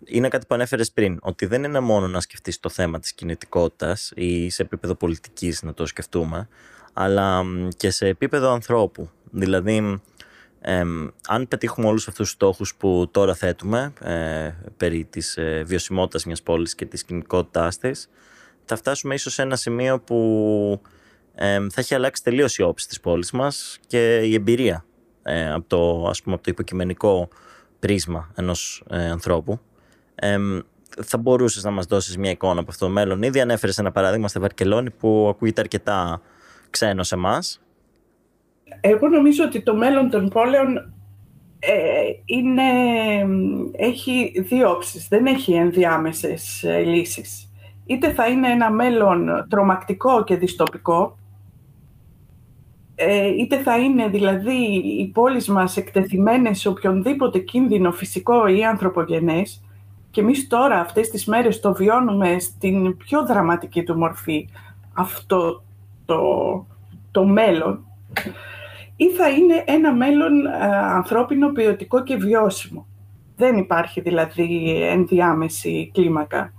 είναι 0.05 0.27
κάτι 0.27 0.45
που 0.45 0.55
ανέφερες 0.55 0.91
πριν, 0.91 1.19
ότι 1.21 1.45
δεν 1.45 1.63
είναι 1.63 1.79
μόνο 1.79 2.07
να 2.07 2.19
σκεφτείς 2.19 2.59
το 2.59 2.69
θέμα 2.69 2.99
της 2.99 3.13
κινητικότητας 3.13 4.11
ή 4.15 4.49
σε 4.49 4.61
επίπεδο 4.61 4.95
πολιτικής 4.95 5.63
να 5.63 5.73
το 5.73 5.85
σκεφτούμε, 5.85 6.47
αλλά 6.93 7.43
και 7.77 7.89
σε 7.89 8.07
επίπεδο 8.07 8.51
ανθρώπου. 8.51 9.09
Δηλαδή, 9.31 10.01
αν 11.27 11.47
πετύχουμε 11.47 11.87
όλους 11.87 12.07
αυτούς 12.07 12.25
τους 12.25 12.35
στόχους 12.35 12.75
που 12.75 13.07
τώρα 13.11 13.33
θέτουμε 13.33 13.93
ε, 14.01 14.51
περί 14.77 15.05
της 15.09 15.37
ε, 15.37 15.63
βιωσιμότητας 15.65 16.25
μιας 16.25 16.41
πόλης 16.41 16.75
και 16.75 16.85
της 16.85 17.03
κινητικότητάς 17.03 17.77
της, 17.77 18.09
θα 18.65 18.75
φτάσουμε 18.75 19.13
ίσως 19.13 19.33
σε 19.33 19.41
ένα 19.41 19.55
σημείο 19.55 19.99
που 19.99 20.81
θα 21.69 21.75
έχει 21.75 21.95
αλλάξει 21.95 22.23
τελείως 22.23 22.57
η 22.57 22.61
όψη 22.61 22.87
της 22.87 22.99
πόλης 22.99 23.31
μας 23.31 23.79
και 23.87 24.17
η 24.17 24.33
εμπειρία 24.33 24.85
ε, 25.23 25.51
από, 25.51 25.67
το, 25.67 26.07
ας 26.09 26.21
πούμε, 26.21 26.35
από 26.35 26.43
το 26.43 26.51
υποκειμενικό 26.51 27.29
πρίσμα 27.81 28.31
ενός 28.35 28.83
ε, 28.89 29.09
ανθρώπου. 29.09 29.59
θα 31.03 31.17
μπορούσες 31.17 31.63
να 31.63 31.71
μας 31.71 31.85
δώσεις 31.85 32.17
μια 32.17 32.31
εικόνα 32.31 32.59
από 32.59 32.71
αυτό 32.71 32.85
το 32.85 32.91
μέλλον. 32.91 33.21
Ήδη 33.21 33.41
ανέφερες 33.41 33.77
ένα 33.77 33.91
παράδειγμα 33.91 34.27
στη 34.27 34.39
Βαρκελόνη 34.39 34.89
που 34.89 35.27
ακούγεται 35.29 35.61
αρκετά 35.61 36.21
ξένο 36.69 37.03
σε 37.03 37.15
εμάς 37.15 37.61
εγώ 38.79 39.07
νομίζω 39.07 39.43
ότι 39.43 39.61
το 39.61 39.75
μέλλον 39.75 40.09
των 40.09 40.29
πόλεων 40.29 40.93
ε, 41.59 41.71
είναι, 42.25 42.61
έχει 43.71 44.31
δύο 44.35 44.71
όψεις, 44.71 45.07
δεν 45.07 45.25
έχει 45.25 45.53
ενδιάμεσες 45.53 46.63
ε, 46.63 46.79
λύσεις. 46.79 47.51
Είτε 47.85 48.11
θα 48.11 48.27
είναι 48.27 48.51
ένα 48.51 48.71
μέλλον 48.71 49.45
τρομακτικό 49.49 50.23
και 50.23 50.35
δυστοπικό, 50.35 51.17
ε, 51.17 51.20
είτε 53.37 53.57
θα 53.57 53.77
είναι 53.77 54.07
δηλαδή 54.07 54.55
οι 54.99 55.07
πόλεις 55.13 55.47
μας 55.47 55.77
εκτεθειμένες 55.77 56.59
σε 56.59 56.69
οποιονδήποτε 56.69 57.39
κίνδυνο 57.39 57.91
φυσικό 57.91 58.47
ή 58.47 58.65
ανθρωπογενές 58.65 59.63
και 60.11 60.21
εμείς 60.21 60.47
τώρα 60.47 60.79
αυτές 60.79 61.09
τις 61.09 61.25
μέρες 61.25 61.59
το 61.59 61.73
βιώνουμε 61.73 62.39
στην 62.39 62.97
πιο 62.97 63.25
δραματική 63.25 63.83
του 63.83 63.97
μορφή 63.97 64.49
αυτό 64.93 65.63
το, 66.05 66.21
το 67.11 67.25
μέλλον 67.25 67.85
ή 68.95 69.09
θα 69.09 69.29
είναι 69.29 69.63
ένα 69.65 69.93
μέλλον 69.93 70.45
ε, 70.45 70.49
ανθρώπινο, 70.75 71.51
ποιοτικό 71.51 72.03
και 72.03 72.15
βιώσιμο. 72.15 72.87
Δεν 73.35 73.57
υπάρχει 73.57 74.01
δηλαδή 74.01 74.81
ενδιάμεση 74.91 75.91
κλίμακα. 75.93 76.53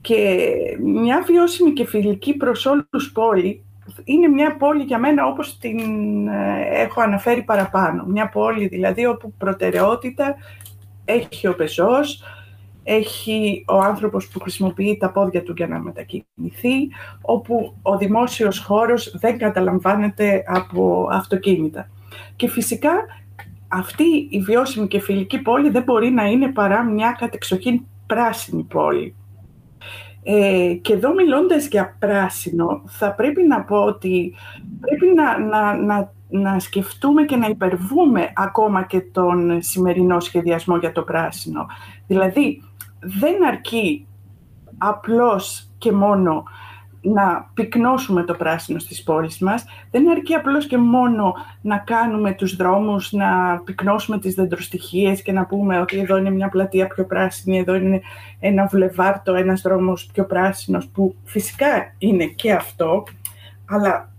Και 0.00 0.48
μια 0.82 1.22
βιώσιμη 1.26 1.72
και 1.72 1.86
φιλική 1.86 2.36
προς 2.36 2.66
όλους 2.66 3.12
πόλη 3.12 3.63
είναι 4.04 4.28
μια 4.28 4.56
πόλη 4.56 4.82
για 4.82 4.98
μένα 4.98 5.26
όπως 5.26 5.58
την 5.58 5.78
ε, 6.28 6.68
έχω 6.70 7.00
αναφέρει 7.00 7.42
παραπάνω. 7.42 8.04
Μια 8.04 8.28
πόλη 8.28 8.66
δηλαδή 8.66 9.06
όπου 9.06 9.32
προτεραιότητα 9.38 10.36
έχει 11.04 11.46
ο 11.46 11.54
πεζός, 11.54 12.22
έχει 12.82 13.64
ο 13.68 13.78
άνθρωπος 13.78 14.28
που 14.28 14.40
χρησιμοποιεί 14.40 14.96
τα 15.00 15.10
πόδια 15.10 15.42
του 15.42 15.54
για 15.56 15.66
να 15.66 15.78
μετακινηθεί, 15.78 16.88
όπου 17.20 17.74
ο 17.82 17.96
δημόσιος 17.96 18.58
χώρος 18.58 19.16
δεν 19.20 19.38
καταλαμβάνεται 19.38 20.44
από 20.46 21.08
αυτοκίνητα. 21.10 21.88
Και 22.36 22.48
φυσικά 22.48 22.92
αυτή 23.68 24.28
η 24.30 24.40
βιώσιμη 24.40 24.88
και 24.88 25.00
φιλική 25.00 25.38
πόλη 25.38 25.70
δεν 25.70 25.82
μπορεί 25.82 26.10
να 26.10 26.24
είναι 26.24 26.48
παρά 26.48 26.82
μια 26.82 27.16
κατεξοχήν 27.18 27.80
πράσινη 28.06 28.62
πόλη. 28.62 29.14
Ε, 30.26 30.74
και 30.82 30.92
εδώ 30.92 31.14
μιλώντας 31.14 31.66
για 31.66 31.96
πράσινο, 31.98 32.82
θα 32.86 33.12
πρέπει 33.12 33.42
να 33.42 33.62
πω 33.62 33.76
ότι 33.76 34.34
πρέπει 34.80 35.14
να, 35.14 35.38
να, 35.38 35.76
να, 35.76 36.12
να 36.28 36.58
σκεφτούμε 36.58 37.24
και 37.24 37.36
να 37.36 37.46
υπερβούμε 37.46 38.32
ακόμα 38.34 38.82
και 38.82 39.00
τον 39.00 39.62
σημερινό 39.62 40.20
σχεδιασμό 40.20 40.76
για 40.76 40.92
το 40.92 41.02
πράσινο. 41.02 41.66
Δηλαδή, 42.06 42.62
δεν 43.00 43.46
αρκεί 43.46 44.06
απλώς 44.78 45.70
και 45.78 45.92
μόνο 45.92 46.42
να 47.04 47.50
πυκνώσουμε 47.54 48.22
το 48.24 48.34
πράσινο 48.34 48.78
στις 48.78 49.02
πόλεις 49.02 49.38
μας, 49.38 49.64
δεν 49.90 50.10
αρκεί 50.10 50.34
απλώς 50.34 50.66
και 50.66 50.78
μόνο 50.78 51.34
να 51.62 51.78
κάνουμε 51.78 52.32
τους 52.32 52.56
δρόμους, 52.56 53.12
να 53.12 53.60
πυκνώσουμε 53.64 54.18
τις 54.18 54.34
δεντροστοιχίες 54.34 55.22
και 55.22 55.32
να 55.32 55.46
πούμε 55.46 55.80
ότι 55.80 55.98
εδώ 55.98 56.16
είναι 56.16 56.30
μια 56.30 56.48
πλατεία 56.48 56.86
πιο 56.86 57.06
πράσινη, 57.06 57.58
εδώ 57.58 57.74
είναι 57.74 58.00
ένα 58.40 58.66
βουλεβάρτο, 58.66 59.34
ένας 59.34 59.60
δρόμος 59.60 60.10
πιο 60.12 60.26
πράσινος, 60.26 60.88
που 60.88 61.14
φυσικά 61.24 61.94
είναι 61.98 62.24
και 62.24 62.52
αυτό, 62.52 63.04
αλλά 63.70 64.12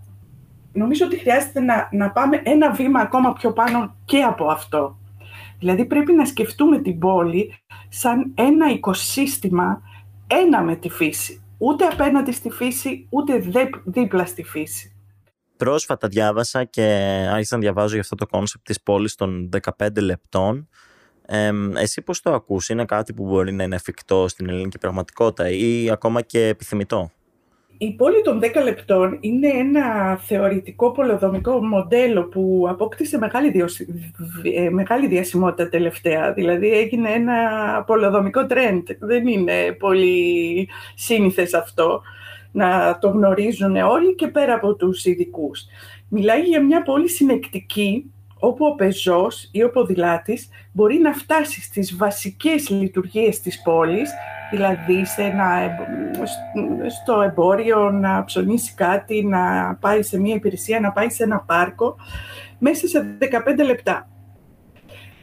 νομίζω 0.72 1.06
ότι 1.06 1.18
χρειάζεται 1.18 1.60
να, 1.60 1.88
να 1.92 2.10
πάμε 2.10 2.40
ένα 2.44 2.70
βήμα 2.70 3.00
ακόμα 3.00 3.32
πιο 3.32 3.52
πάνω 3.52 3.94
και 4.04 4.22
από 4.22 4.46
αυτό. 4.46 4.96
Δηλαδή 5.58 5.84
πρέπει 5.84 6.12
να 6.12 6.24
σκεφτούμε 6.24 6.78
την 6.78 6.98
πόλη 6.98 7.54
σαν 7.88 8.32
ένα 8.34 8.70
οικοσύστημα 8.70 9.82
ένα 10.26 10.62
με 10.62 10.76
τη 10.76 10.88
φύση. 10.88 11.40
Ούτε 11.58 11.86
απέναντι 11.86 12.32
στη 12.32 12.50
φύση, 12.50 13.06
ούτε 13.10 13.38
δίπλα 13.84 14.26
στη 14.26 14.42
φύση. 14.42 14.90
Πρόσφατα 15.56 16.08
διάβασα 16.08 16.64
και 16.64 16.82
άρχισα 17.30 17.54
να 17.54 17.60
διαβάζω 17.60 17.92
για 17.92 18.00
αυτό 18.00 18.14
το 18.14 18.26
concept 18.26 18.64
της 18.64 18.82
πόλης 18.82 19.14
των 19.14 19.48
15 19.78 20.00
λεπτών. 20.00 20.68
Ε, 21.26 21.50
εσύ 21.74 22.02
πώς 22.02 22.20
το 22.20 22.32
ακούς, 22.32 22.68
είναι 22.68 22.84
κάτι 22.84 23.14
που 23.14 23.24
μπορεί 23.24 23.52
να 23.52 23.62
είναι 23.62 23.74
εφικτό 23.74 24.28
στην 24.28 24.48
ελληνική 24.48 24.78
πραγματικότητα 24.78 25.50
ή 25.50 25.90
ακόμα 25.90 26.22
και 26.22 26.46
επιθυμητό; 26.46 27.10
Η 27.78 27.92
πόλη 27.92 28.22
των 28.22 28.40
10 28.42 28.62
λεπτών 28.64 29.18
είναι 29.20 29.48
ένα 29.48 30.16
θεωρητικό 30.16 30.92
πολεοδομικό 30.92 31.64
μοντέλο 31.64 32.24
που 32.24 32.66
απόκτησε 32.68 33.18
μεγάλη, 33.18 33.64
ε, 34.54 34.70
μεγάλη 34.70 35.06
διασημότητα 35.06 35.68
τελευταία. 35.68 36.32
Δηλαδή 36.32 36.70
έγινε 36.70 37.10
ένα 37.10 37.34
πολεοδομικό 37.86 38.46
trend. 38.46 38.88
Δεν 38.98 39.26
είναι 39.26 39.72
πολύ 39.78 40.68
σύνηθες 40.94 41.54
αυτό 41.54 42.02
να 42.52 42.98
το 43.00 43.08
γνωρίζουν 43.08 43.76
όλοι 43.76 44.14
και 44.14 44.26
πέρα 44.26 44.54
από 44.54 44.74
τους 44.74 45.04
ειδικούς. 45.04 45.64
Μιλάει 46.08 46.42
για 46.42 46.62
μια 46.62 46.82
πόλη 46.82 47.08
συνεκτική 47.08 48.10
όπου 48.38 48.66
ο 48.66 48.74
πεζός 48.74 49.48
ή 49.52 49.62
ο 49.62 49.70
ποδηλάτης 49.70 50.48
μπορεί 50.72 50.98
να 50.98 51.12
φτάσει 51.12 51.62
στις 51.62 51.96
βασικές 51.96 52.68
λειτουργίες 52.68 53.40
της 53.40 53.62
πόλης 53.62 54.10
δηλαδή 54.50 55.04
σε 55.04 55.22
ένα, 55.22 55.76
στο 57.02 57.20
εμπόριο 57.20 57.90
να 57.90 58.24
ψωνίσει 58.24 58.74
κάτι, 58.74 59.24
να 59.24 59.74
πάει 59.80 60.02
σε 60.02 60.20
μια 60.20 60.34
υπηρεσία, 60.34 60.80
να 60.80 60.92
πάει 60.92 61.10
σε 61.10 61.22
ένα 61.22 61.40
πάρκο, 61.40 61.96
μέσα 62.58 62.86
σε 62.86 63.16
15 63.20 63.64
λεπτά. 63.64 64.08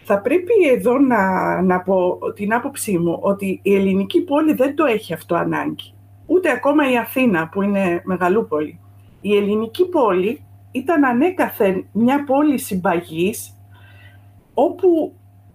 Θα 0.04 0.22
πρέπει 0.22 0.54
εδώ 0.76 1.00
να, 1.00 1.62
να 1.62 1.82
πω 1.82 2.18
την 2.36 2.54
άποψή 2.54 2.98
μου 2.98 3.18
ότι 3.22 3.60
η 3.64 3.76
ελληνική 3.76 4.22
πόλη 4.22 4.54
δεν 4.54 4.76
το 4.76 4.86
έχει 4.86 5.14
αυτό 5.14 5.36
ανάγκη. 5.36 5.94
Ούτε 6.26 6.52
ακόμα 6.52 6.92
η 6.92 6.98
Αθήνα 6.98 7.48
που 7.48 7.62
είναι 7.62 8.02
μεγαλούπολη. 8.04 8.80
Η 9.22 9.36
ελληνική 9.36 9.90
πόλη 9.90 10.44
ήταν 10.72 11.06
ανέκαθεν 11.06 11.88
μια 11.92 12.24
πόλη 12.24 12.60
συμπαγής 12.60 13.58
όπου 14.54 15.14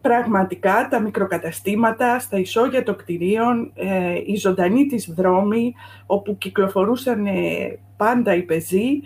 πραγματικά 0.09 0.89
τα 0.91 1.01
μικροκαταστήματα 1.01 2.19
στα 2.19 2.39
ισόγεια 2.39 2.83
των 2.83 2.97
κτηρίων, 2.97 3.73
ε, 3.75 4.23
η 4.27 4.37
ζωντανή 4.37 4.87
της 4.87 5.11
δρόμη, 5.17 5.75
όπου 6.07 6.39
κυκλοφορούσαν 6.39 7.27
ε, 7.27 7.79
πάντα 7.97 8.35
οι 8.35 8.43
πεζοί. 8.43 9.01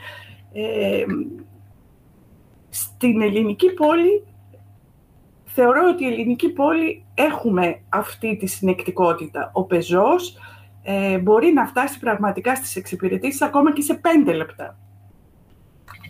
Ε, 0.52 1.04
στην 2.68 3.22
ελληνική 3.22 3.72
πόλη, 3.72 4.24
θεωρώ 5.44 5.88
ότι 5.88 6.04
η 6.04 6.06
ελληνική 6.06 6.48
πόλη 6.48 7.04
έχουμε 7.14 7.80
αυτή 7.88 8.36
τη 8.36 8.46
συνεκτικότητα. 8.46 9.50
Ο 9.52 9.64
πεζός 9.64 10.38
μπορεί 11.22 11.52
να 11.52 11.66
φτάσει 11.66 11.98
πραγματικά 11.98 12.54
στις 12.54 12.76
εξυπηρετήσεις 12.76 13.42
ακόμα 13.42 13.72
και 13.72 13.82
σε 13.82 13.94
πέντε 13.94 14.32
λεπτά. 14.32 14.78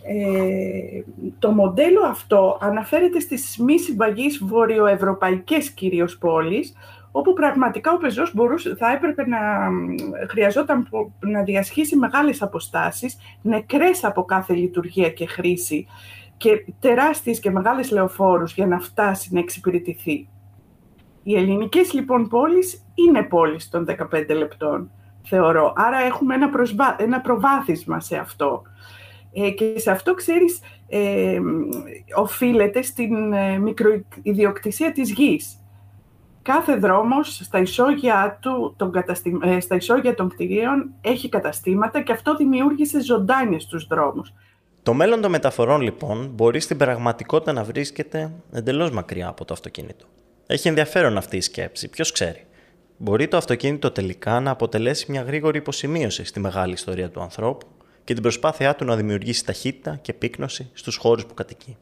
Ε, 0.05 1.03
το 1.39 1.51
μοντέλο 1.51 2.01
αυτό 2.01 2.57
αναφέρεται 2.61 3.19
στις 3.19 3.57
μη 3.57 3.79
συμπαγείς 3.79 4.43
βορειοευρωπαϊκές 4.43 5.69
κυρίως 5.69 6.17
πόλεις, 6.17 6.73
όπου 7.11 7.33
πραγματικά 7.33 7.91
ο 7.91 7.97
πεζός 7.97 8.33
μπορούσε, 8.33 8.75
θα 8.75 8.91
έπρεπε 8.91 9.27
να 9.27 9.39
χρειαζόταν 10.29 10.87
να 11.19 11.43
διασχίσει 11.43 11.95
μεγάλες 11.95 12.41
αποστάσεις, 12.41 13.17
νεκρές 13.41 14.03
από 14.03 14.23
κάθε 14.23 14.53
λειτουργία 14.53 15.09
και 15.09 15.25
χρήση 15.25 15.87
και 16.37 16.65
τεράστιες 16.79 17.39
και 17.39 17.51
μεγάλες 17.51 17.91
λεωφόρους 17.91 18.53
για 18.53 18.67
να 18.67 18.79
φτάσει 18.79 19.33
να 19.33 19.39
εξυπηρετηθεί. 19.39 20.27
Οι 21.23 21.35
ελληνικές 21.35 21.93
λοιπόν 21.93 22.27
πόλεις 22.27 22.85
είναι 22.93 23.23
πόλεις 23.23 23.69
των 23.69 23.85
15 24.13 24.25
λεπτών, 24.37 24.91
θεωρώ. 25.23 25.73
Άρα 25.75 25.97
έχουμε 25.97 26.35
ένα, 26.35 26.49
ένα 26.97 27.21
προβάθισμα 27.21 27.99
σε 27.99 28.17
αυτό. 28.17 28.61
Ε, 29.33 29.49
και 29.49 29.79
σε 29.79 29.91
αυτό, 29.91 30.13
ξέρεις, 30.13 30.59
ε, 30.87 31.39
οφείλεται 32.15 32.81
στην 32.81 33.33
ε, 33.33 33.57
μικροϊδιοκτησία 33.57 34.91
της 34.91 35.11
γης. 35.11 35.57
Κάθε 36.41 36.75
δρόμος 36.75 37.39
στα 37.43 37.59
ισόγεια, 37.59 38.37
του, 38.41 38.73
των 38.77 38.91
ε, 39.43 39.59
στα 39.59 39.75
ισόγεια 39.75 40.15
των 40.15 40.29
κτηρίων 40.29 40.93
έχει 41.01 41.29
καταστήματα 41.29 42.01
και 42.01 42.11
αυτό 42.11 42.35
δημιούργησε 42.35 43.01
ζωντάνιες 43.01 43.65
τους 43.65 43.87
δρόμους. 43.87 44.33
Το 44.83 44.93
μέλλον 44.93 45.21
των 45.21 45.31
μεταφορών 45.31 45.81
λοιπόν 45.81 46.29
μπορεί 46.33 46.59
στην 46.59 46.77
πραγματικότητα 46.77 47.53
να 47.53 47.63
βρίσκεται 47.63 48.31
εντελώς 48.51 48.91
μακριά 48.91 49.27
από 49.27 49.45
το 49.45 49.53
αυτοκίνητο. 49.53 50.05
Έχει 50.47 50.67
ενδιαφέρον 50.67 51.17
αυτή 51.17 51.37
η 51.37 51.41
σκέψη, 51.41 51.89
ποιος 51.89 52.11
ξέρει. 52.11 52.45
Μπορεί 52.97 53.27
το 53.27 53.37
αυτοκίνητο 53.37 53.91
τελικά 53.91 54.39
να 54.39 54.51
αποτελέσει 54.51 55.11
μια 55.11 55.21
γρήγορη 55.21 55.57
υποσημείωση 55.57 56.25
στη 56.25 56.39
μεγάλη 56.39 56.73
ιστορία 56.73 57.09
του 57.09 57.21
ανθρώπου 57.21 57.67
και 58.03 58.13
την 58.13 58.21
προσπάθειά 58.21 58.75
του 58.75 58.85
να 58.85 58.95
δημιουργήσει 58.95 59.45
ταχύτητα 59.45 59.99
και 60.01 60.13
πύκνωση 60.13 60.69
στους 60.73 60.95
χώρους 60.95 61.25
που 61.25 61.33
κατοικεί. 61.33 61.77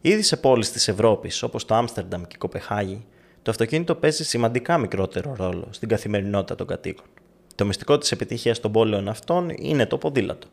Ήδη 0.00 0.22
σε 0.22 0.36
πόλεις 0.36 0.72
της 0.72 0.88
Ευρώπης 0.88 1.42
όπως 1.42 1.64
το 1.64 1.74
Άμστερνταμ 1.74 2.22
και 2.22 2.34
η 2.34 2.38
Κοπεχάγη, 2.38 3.04
το 3.42 3.50
αυτοκίνητο 3.50 3.94
παίζει 3.94 4.24
σημαντικά 4.24 4.78
μικρότερο 4.78 5.34
ρόλο 5.36 5.68
στην 5.70 5.88
καθημερινότητα 5.88 6.54
των 6.54 6.66
κατοίκων. 6.66 7.06
Το 7.54 7.64
μυστικό 7.64 7.98
της 7.98 8.12
επιτυχίας 8.12 8.60
των 8.60 8.72
πόλεων 8.72 9.08
αυτών 9.08 9.48
είναι 9.58 9.86
το 9.86 9.98
ποδήλατο. 9.98 10.46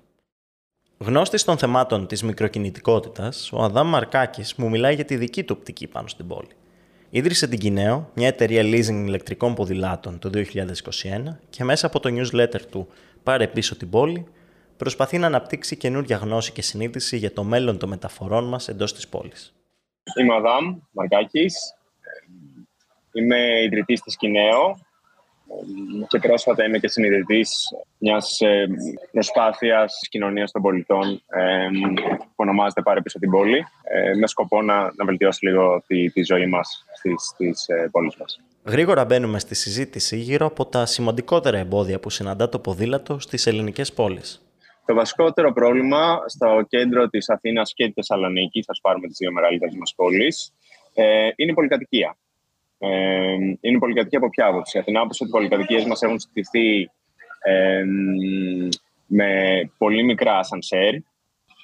Γνώστης 0.97 1.43
των 1.43 1.57
θεμάτων 1.57 2.07
της 2.07 2.23
μικροκινητικότητας, 2.23 3.49
ο 3.53 3.63
Αδάμ 3.63 3.89
Μαρκάκης 3.89 4.55
μου 4.55 4.69
μιλάει 4.69 4.95
για 4.95 5.05
τη 5.05 5.15
δική 5.15 5.43
του 5.43 5.55
οπτική 5.57 5.87
πάνω 5.87 6.07
στην 6.07 6.27
πόλη. 6.27 6.49
Ίδρυσε 7.09 7.47
την 7.47 7.59
Κινέο, 7.59 8.09
μια 8.13 8.27
εταιρεία 8.27 8.61
leasing 8.61 9.03
ηλεκτρικών 9.05 9.53
ποδηλάτων 9.53 10.19
το 10.19 10.29
2021 10.33 10.43
και 11.49 11.63
μέσα 11.63 11.87
από 11.87 11.99
το 11.99 12.09
newsletter 12.13 12.61
του 12.69 12.87
Πάρε 13.23 13.47
πίσω 13.47 13.75
την 13.75 13.89
πόλη, 13.89 14.25
προσπαθεί 14.81 15.17
να 15.17 15.27
αναπτύξει 15.27 15.75
καινούργια 15.75 16.17
γνώση 16.17 16.51
και 16.51 16.61
συνείδηση 16.61 17.17
για 17.17 17.33
το 17.33 17.43
μέλλον 17.43 17.77
των 17.77 17.89
μεταφορών 17.89 18.47
μας 18.47 18.67
εντός 18.67 18.93
της 18.93 19.07
πόλης. 19.07 19.53
Είμαι 20.19 20.33
ο 20.33 20.35
Αδάμ 20.35 20.77
Μαρκάκης. 20.91 21.55
Είμαι 23.13 23.63
ιδρυτής 23.63 24.01
της 24.01 24.17
Κινέο 24.17 24.79
και 26.07 26.19
πρόσφατα 26.19 26.63
είμαι 26.65 26.77
και 26.77 26.87
συνειδητής 26.87 27.67
μιας 27.97 28.41
ε, 28.41 28.67
προσπάθειας 29.11 29.97
της 29.99 30.09
κοινωνίας 30.09 30.51
των 30.51 30.61
πολιτών 30.61 31.21
ε, 31.27 31.67
που 32.05 32.35
ονομάζεται 32.35 32.81
«Πάρε 32.81 33.01
πίσω 33.01 33.19
την 33.19 33.29
πόλη» 33.29 33.65
ε, 33.83 34.13
με 34.19 34.27
σκοπό 34.27 34.61
να, 34.61 34.81
να 34.95 35.05
βελτιώσει 35.05 35.45
λίγο 35.45 35.83
τη, 35.87 36.11
τη 36.11 36.23
ζωή 36.23 36.45
μας 36.45 36.85
στις, 36.93 37.23
στις 37.33 37.65
πόλεις 37.91 38.15
μας. 38.15 38.39
Γρήγορα 38.63 39.05
μπαίνουμε 39.05 39.39
στη 39.39 39.55
συζήτηση 39.55 40.17
γύρω 40.17 40.45
από 40.45 40.65
τα 40.65 40.85
σημαντικότερα 40.85 41.57
εμπόδια 41.57 41.99
που 41.99 42.09
συναντά 42.09 42.49
το 42.49 42.59
ποδήλατο 42.59 43.19
στις 43.19 43.47
ελληνικές 43.47 43.93
πόλεις. 43.93 44.45
Το 44.85 44.93
βασικότερο 44.93 45.53
πρόβλημα 45.53 46.23
στο 46.25 46.65
κέντρο 46.69 47.07
της 47.09 47.29
Αθήνας 47.29 47.73
και 47.73 47.85
της 47.85 47.93
Θεσσαλονίκης, 47.93 48.65
θα 48.65 48.73
πάρουμε 48.81 49.07
τις 49.07 49.17
δύο 49.17 49.31
μεγαλύτερες 49.31 49.75
μας 49.75 49.93
πόλεις, 49.95 50.53
είναι 51.35 51.51
η 51.51 51.53
πολυκατοικία. 51.53 52.17
Ε, 52.83 53.33
είναι 53.61 53.79
πολυκατοικία 53.79 54.17
από 54.17 54.29
ποια 54.29 54.45
άποψη; 54.45 54.77
Από 54.77 54.85
την 54.85 54.97
άποψη 54.97 55.23
ότι 55.23 55.31
οι 55.31 55.35
πολυκατοικίες 55.35 55.85
μας 55.85 56.01
έχουν 56.01 56.19
στηθεί 56.19 56.89
ε, 57.43 57.83
με 59.05 59.61
πολύ 59.77 60.03
μικρά 60.03 60.37
ασανσέρ, 60.37 60.93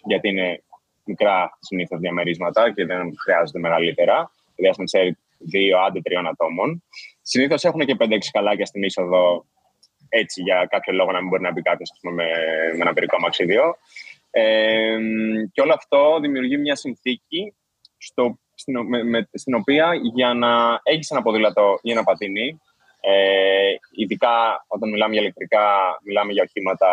γιατί 0.06 0.30
είναι 0.30 0.63
μικρά 1.03 1.58
συνήθως 1.60 1.99
διαμερίσματα 1.99 2.73
και 2.73 2.86
δεν 2.86 3.13
χρειάζονται 3.23 3.60
μεγαλύτερα. 3.60 4.32
Δηλαδή, 4.56 4.71
ασανσέρ 4.71 5.08
δύο 5.38 5.80
άντε 5.80 6.01
τριών 6.01 6.27
ατόμων. 6.27 6.84
Συνήθως 7.21 7.63
έχουν 7.63 7.86
και 7.86 7.95
5-6 7.99 8.17
καλάκια 8.32 8.65
στην 8.65 8.84
είσοδο, 8.84 9.45
έτσι 10.09 10.41
για 10.41 10.67
κάποιο 10.69 10.93
λόγο 10.93 11.11
να 11.11 11.19
μην 11.19 11.27
μπορεί 11.29 11.41
να 11.41 11.51
μπει 11.51 11.61
κάποιος 11.61 11.89
με, 12.01 12.11
με 12.11 12.81
ένα 12.81 12.93
περικό 12.93 13.15
αμαξίδιο. 13.15 13.77
Ε, 14.31 14.97
και 15.51 15.61
όλο 15.61 15.73
αυτό 15.73 16.19
δημιουργεί 16.21 16.57
μια 16.57 16.75
συνθήκη 16.75 17.55
στο 17.97 18.39
στην, 18.57 19.05
με, 19.07 19.29
στην 19.33 19.53
οποία 19.53 19.89
για 20.13 20.33
να 20.33 20.79
έχεις 20.83 21.09
ένα 21.09 21.21
ποδήλατο 21.21 21.79
ή 21.81 21.91
ένα 21.91 22.03
πατίνι, 22.03 22.61
ε, 22.99 23.73
ειδικά 23.91 24.65
όταν 24.67 24.89
μιλάμε 24.89 25.13
για 25.13 25.21
ηλεκτρικά, 25.21 25.65
μιλάμε 26.03 26.31
για 26.31 26.43
οχήματα 26.43 26.87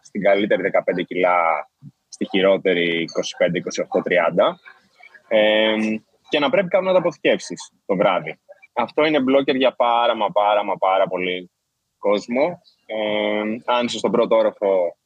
στην 0.00 0.22
καλύτερη 0.22 0.70
15 1.00 1.04
κιλά, 1.06 1.68
στη 2.08 2.24
χειρότερη 2.24 3.08
25, 3.38 3.56
28, 3.98 4.02
30, 4.02 4.58
ε, 5.28 5.74
και 6.28 6.38
να 6.38 6.50
πρέπει 6.50 6.68
κάπου 6.68 6.84
να 6.84 6.92
τα 6.92 6.98
αποθηκεύσεις 6.98 7.72
το 7.86 7.96
βράδυ. 7.96 8.38
Αυτό 8.72 9.04
είναι 9.04 9.20
μπλόκερ 9.20 9.54
για 9.54 9.74
πάρα 9.74 10.16
μα 10.16 10.30
πάρα 10.30 10.64
μα 10.64 10.76
πάρα 10.76 11.06
πολύ 11.06 11.50
κόσμο. 12.08 12.60
Ε, 12.86 13.40
αν 13.64 13.86
είσαι 13.86 13.98
στον 13.98 14.10
πρώτο 14.10 14.36
όροφο, 14.36 14.96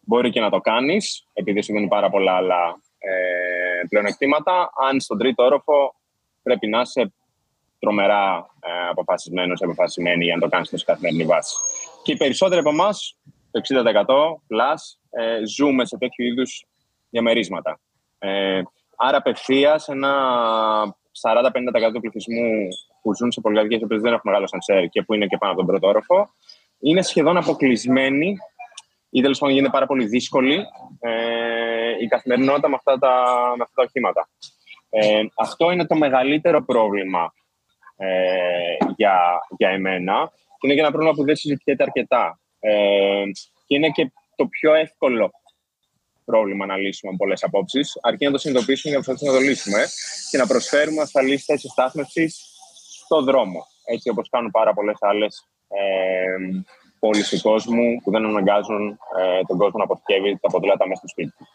μπορεί 0.00 0.30
και 0.30 0.40
να 0.40 0.50
το 0.50 0.60
κάνεις, 0.60 1.26
επειδή 1.32 1.62
σου 1.62 1.72
δίνει 1.72 1.88
πάρα 1.88 2.10
πολλά 2.10 2.32
άλλα 2.32 2.80
ε, 2.98 3.86
πλεονεκτήματα. 3.88 4.70
Αν 4.88 5.00
στον 5.00 5.18
τρίτο 5.18 5.42
όροφο 5.42 5.94
πρέπει 6.42 6.66
να 6.68 6.80
είσαι 6.80 7.12
τρομερά 7.78 8.50
ε, 8.60 8.88
αποφασισμένος, 8.90 9.62
αποφασισμένη 9.62 10.24
για 10.24 10.34
να 10.34 10.40
το 10.40 10.48
κάνεις 10.48 10.68
σε 10.68 10.84
καθημερινή 10.84 11.24
βάση. 11.24 11.54
Και 12.02 12.12
οι 12.12 12.16
περισσότεροι 12.16 12.60
από 12.60 12.70
εμάς, 12.70 13.16
το 13.50 13.60
60% 13.60 14.04
plus, 14.48 14.80
ε, 15.10 15.46
ζούμε 15.56 15.84
σε 15.84 15.98
τέτοιου 15.98 16.24
είδους 16.24 16.66
διαμερίσματα. 17.10 17.80
Ε, 18.18 18.62
άρα, 18.96 19.16
απευθείας 19.16 19.88
ένα 19.88 20.12
40-50% 21.20 21.92
του 21.92 22.00
πληθυσμού 22.00 22.68
που 23.02 23.14
ζουν 23.14 23.32
σε 23.32 23.40
πολυκατοικίε 23.40 23.78
που 23.78 23.86
δεν 23.86 24.12
έχουν 24.12 24.20
μεγάλο 24.24 24.46
σανσέρ 24.46 24.88
και 24.88 25.02
που 25.02 25.14
είναι 25.14 25.26
και 25.26 25.36
πάνω 25.36 25.52
από 25.52 25.60
τον 25.60 25.70
πρώτο 25.70 25.88
όροφο, 25.88 26.34
είναι 26.78 27.02
σχεδόν 27.02 27.36
αποκλεισμένοι 27.36 28.36
ή 29.10 29.20
τέλος 29.20 29.38
πάντων 29.38 29.54
γίνεται 29.54 29.72
πάρα 29.72 29.86
πολύ 29.86 30.06
δύσκολη 30.06 30.64
ε, 31.00 32.02
η 32.02 32.06
καθημερινότητα 32.06 32.68
με 32.68 32.74
αυτά 32.74 32.98
τα, 32.98 33.24
με 33.56 33.62
αυτά 33.62 33.74
τα 33.74 33.82
οχήματα. 33.82 34.28
Ε, 34.88 35.22
αυτό 35.36 35.70
είναι 35.70 35.86
το 35.86 35.94
μεγαλύτερο 35.96 36.64
πρόβλημα 36.64 37.34
ε, 37.96 38.76
για, 38.96 39.16
για 39.56 39.68
εμένα 39.68 40.30
και 40.58 40.66
είναι 40.66 40.74
και 40.74 40.80
ένα 40.80 40.90
πρόβλημα 40.90 41.14
που 41.14 41.24
δεν 41.24 41.36
συζητιέται 41.36 41.82
αρκετά. 41.82 42.40
Ε, 42.60 43.24
και 43.66 43.76
είναι 43.76 43.88
και 43.88 44.12
το 44.36 44.46
πιο 44.46 44.74
εύκολο 44.74 45.30
πρόβλημα 46.24 46.66
να 46.66 46.76
λύσουμε 46.76 47.10
από 47.10 47.24
πολλές 47.24 47.42
απόψεις, 47.42 47.98
αρκεί 48.02 48.24
να 48.24 48.30
το 48.30 48.38
συνειδητοποιήσουμε 48.38 48.94
για 48.94 49.14
να 49.20 49.32
το 49.32 49.38
λύσουμε 49.38 49.86
και 50.30 50.38
να 50.38 50.46
προσφέρουμε 50.46 51.00
ασφαλείς 51.00 51.44
θέσεις 51.44 51.70
στάθμευσης 51.70 52.51
στο 53.12 53.22
δρόμο. 53.22 53.66
Έτσι 53.84 54.08
όπως 54.08 54.28
κάνουν 54.28 54.50
πάρα 54.50 54.72
πολλές 54.74 54.96
άλλες 55.00 55.48
ε, 55.68 56.62
πόλεις 56.98 57.28
του 57.28 57.40
κόσμου 57.40 58.00
που 58.02 58.10
δεν 58.10 58.24
αναγκάζουν 58.24 58.98
ε, 59.18 59.40
τον 59.46 59.56
κόσμο 59.58 59.78
να 59.78 59.84
αποθηκεύει 59.84 60.38
τα 60.40 60.48
ποδήλατα 60.50 60.86
μέσα 60.86 60.98
στο 60.98 61.08
σπίτι 61.08 61.32
του. 61.36 61.46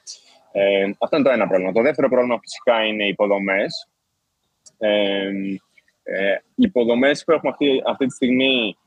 Ε, 0.52 0.92
αυτό 0.98 1.16
είναι 1.16 1.26
το 1.26 1.32
ένα 1.32 1.48
πρόβλημα. 1.48 1.72
Το 1.72 1.82
δεύτερο 1.82 2.10
πρόβλημα 2.10 2.40
φυσικά 2.40 2.86
είναι 2.86 3.04
οι 3.06 3.08
υποδομές. 3.08 3.88
Ε, 4.78 5.30
ε, 6.04 6.34
οι 6.56 6.64
υποδομές 6.72 7.24
που 7.24 7.32
έχουμε 7.32 7.52
αυτή, 7.52 7.82
αυτή 7.88 8.06
τη 8.06 8.14
στιγμή, 8.14 8.78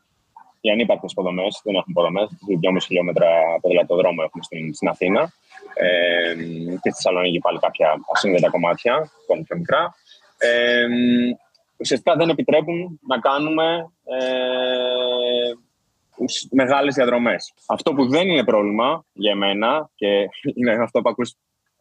οι 0.61 0.71
ανύπαρκτες 0.71 1.13
υποδομές, 1.13 1.61
δεν 1.65 1.75
έχουμε 1.75 1.93
υποδομές. 1.97 2.29
2,5 2.63 2.85
χιλιόμετρα 2.87 3.29
ποδηλατοδρόμο 3.61 4.23
έχουμε 4.27 4.43
στην, 4.43 4.75
στην 4.75 4.89
Αθήνα. 4.89 5.33
Ε, 5.75 6.35
και 6.83 6.91
στη 6.91 7.03
Θεσσαλονίκη 7.03 7.39
πάλι 7.39 7.59
κάποια 7.59 8.01
ασύνδετα 8.15 8.51
κομμάτια, 8.51 9.11
ακόμη 9.23 9.43
πιο 9.43 9.57
μικρά. 9.57 9.95
Ε, 10.39 10.87
ουσιαστικά 11.81 12.17
δεν 12.17 12.29
επιτρέπουν 12.29 13.01
να 13.09 13.19
κάνουμε 13.19 13.93
ε, 14.05 15.53
μεγάλες 16.51 16.95
διαδρομές. 16.95 17.53
Αυτό 17.69 17.93
που 17.93 18.09
δεν 18.09 18.29
είναι 18.29 18.45
πρόβλημα 18.45 19.05
για 19.13 19.35
μένα 19.35 19.91
και 19.95 20.29
είναι 20.57 20.73
αυτό 20.83 21.01
που 21.01 21.09
ακούς 21.09 21.35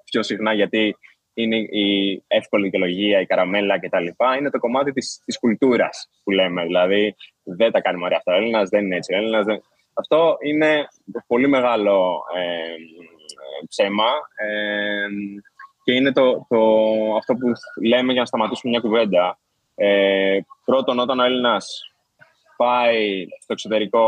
πιο 0.03 0.23
συχνά 0.23 0.53
γιατί 0.53 0.95
είναι 1.33 1.57
η 1.57 2.23
εύκολη 2.27 2.63
δικαιολογία, 2.63 3.19
η 3.19 3.25
καραμέλα 3.25 3.79
κτλ. 3.79 4.07
Είναι 4.39 4.49
το 4.49 4.59
κομμάτι 4.59 4.91
της, 4.91 5.21
της 5.25 5.39
κουλτούρας 5.39 6.09
που 6.23 6.31
λέμε. 6.31 6.63
Δηλαδή 6.63 7.15
δεν 7.43 7.71
τα 7.71 7.81
κάνει 7.81 8.03
ωραία 8.03 8.17
αυτό 8.17 8.31
ο 8.31 8.35
Έλληνας, 8.35 8.69
δεν 8.69 8.85
είναι 8.85 8.95
έτσι 8.95 9.13
ο 9.13 9.17
Έλληνας. 9.17 9.45
Δεν... 9.45 9.61
Αυτό 9.93 10.37
είναι 10.43 10.87
πολύ 11.27 11.47
μεγάλο 11.47 12.21
ε, 12.35 12.75
ψέμα 13.67 14.09
ε, 14.35 15.07
και 15.83 15.93
είναι 15.93 16.11
το, 16.11 16.45
το, 16.49 16.59
αυτό 17.17 17.33
που 17.33 17.51
λέμε 17.85 18.11
για 18.11 18.21
να 18.21 18.27
σταματήσουμε 18.27 18.71
μια 18.71 18.79
κουβέντα. 18.79 19.39
Ε, 19.81 20.39
πρώτον, 20.65 20.99
όταν 20.99 21.19
ο 21.19 21.23
Έλληνας 21.23 21.91
πάει 22.57 23.25
στο 23.41 23.53
εξωτερικό 23.53 24.05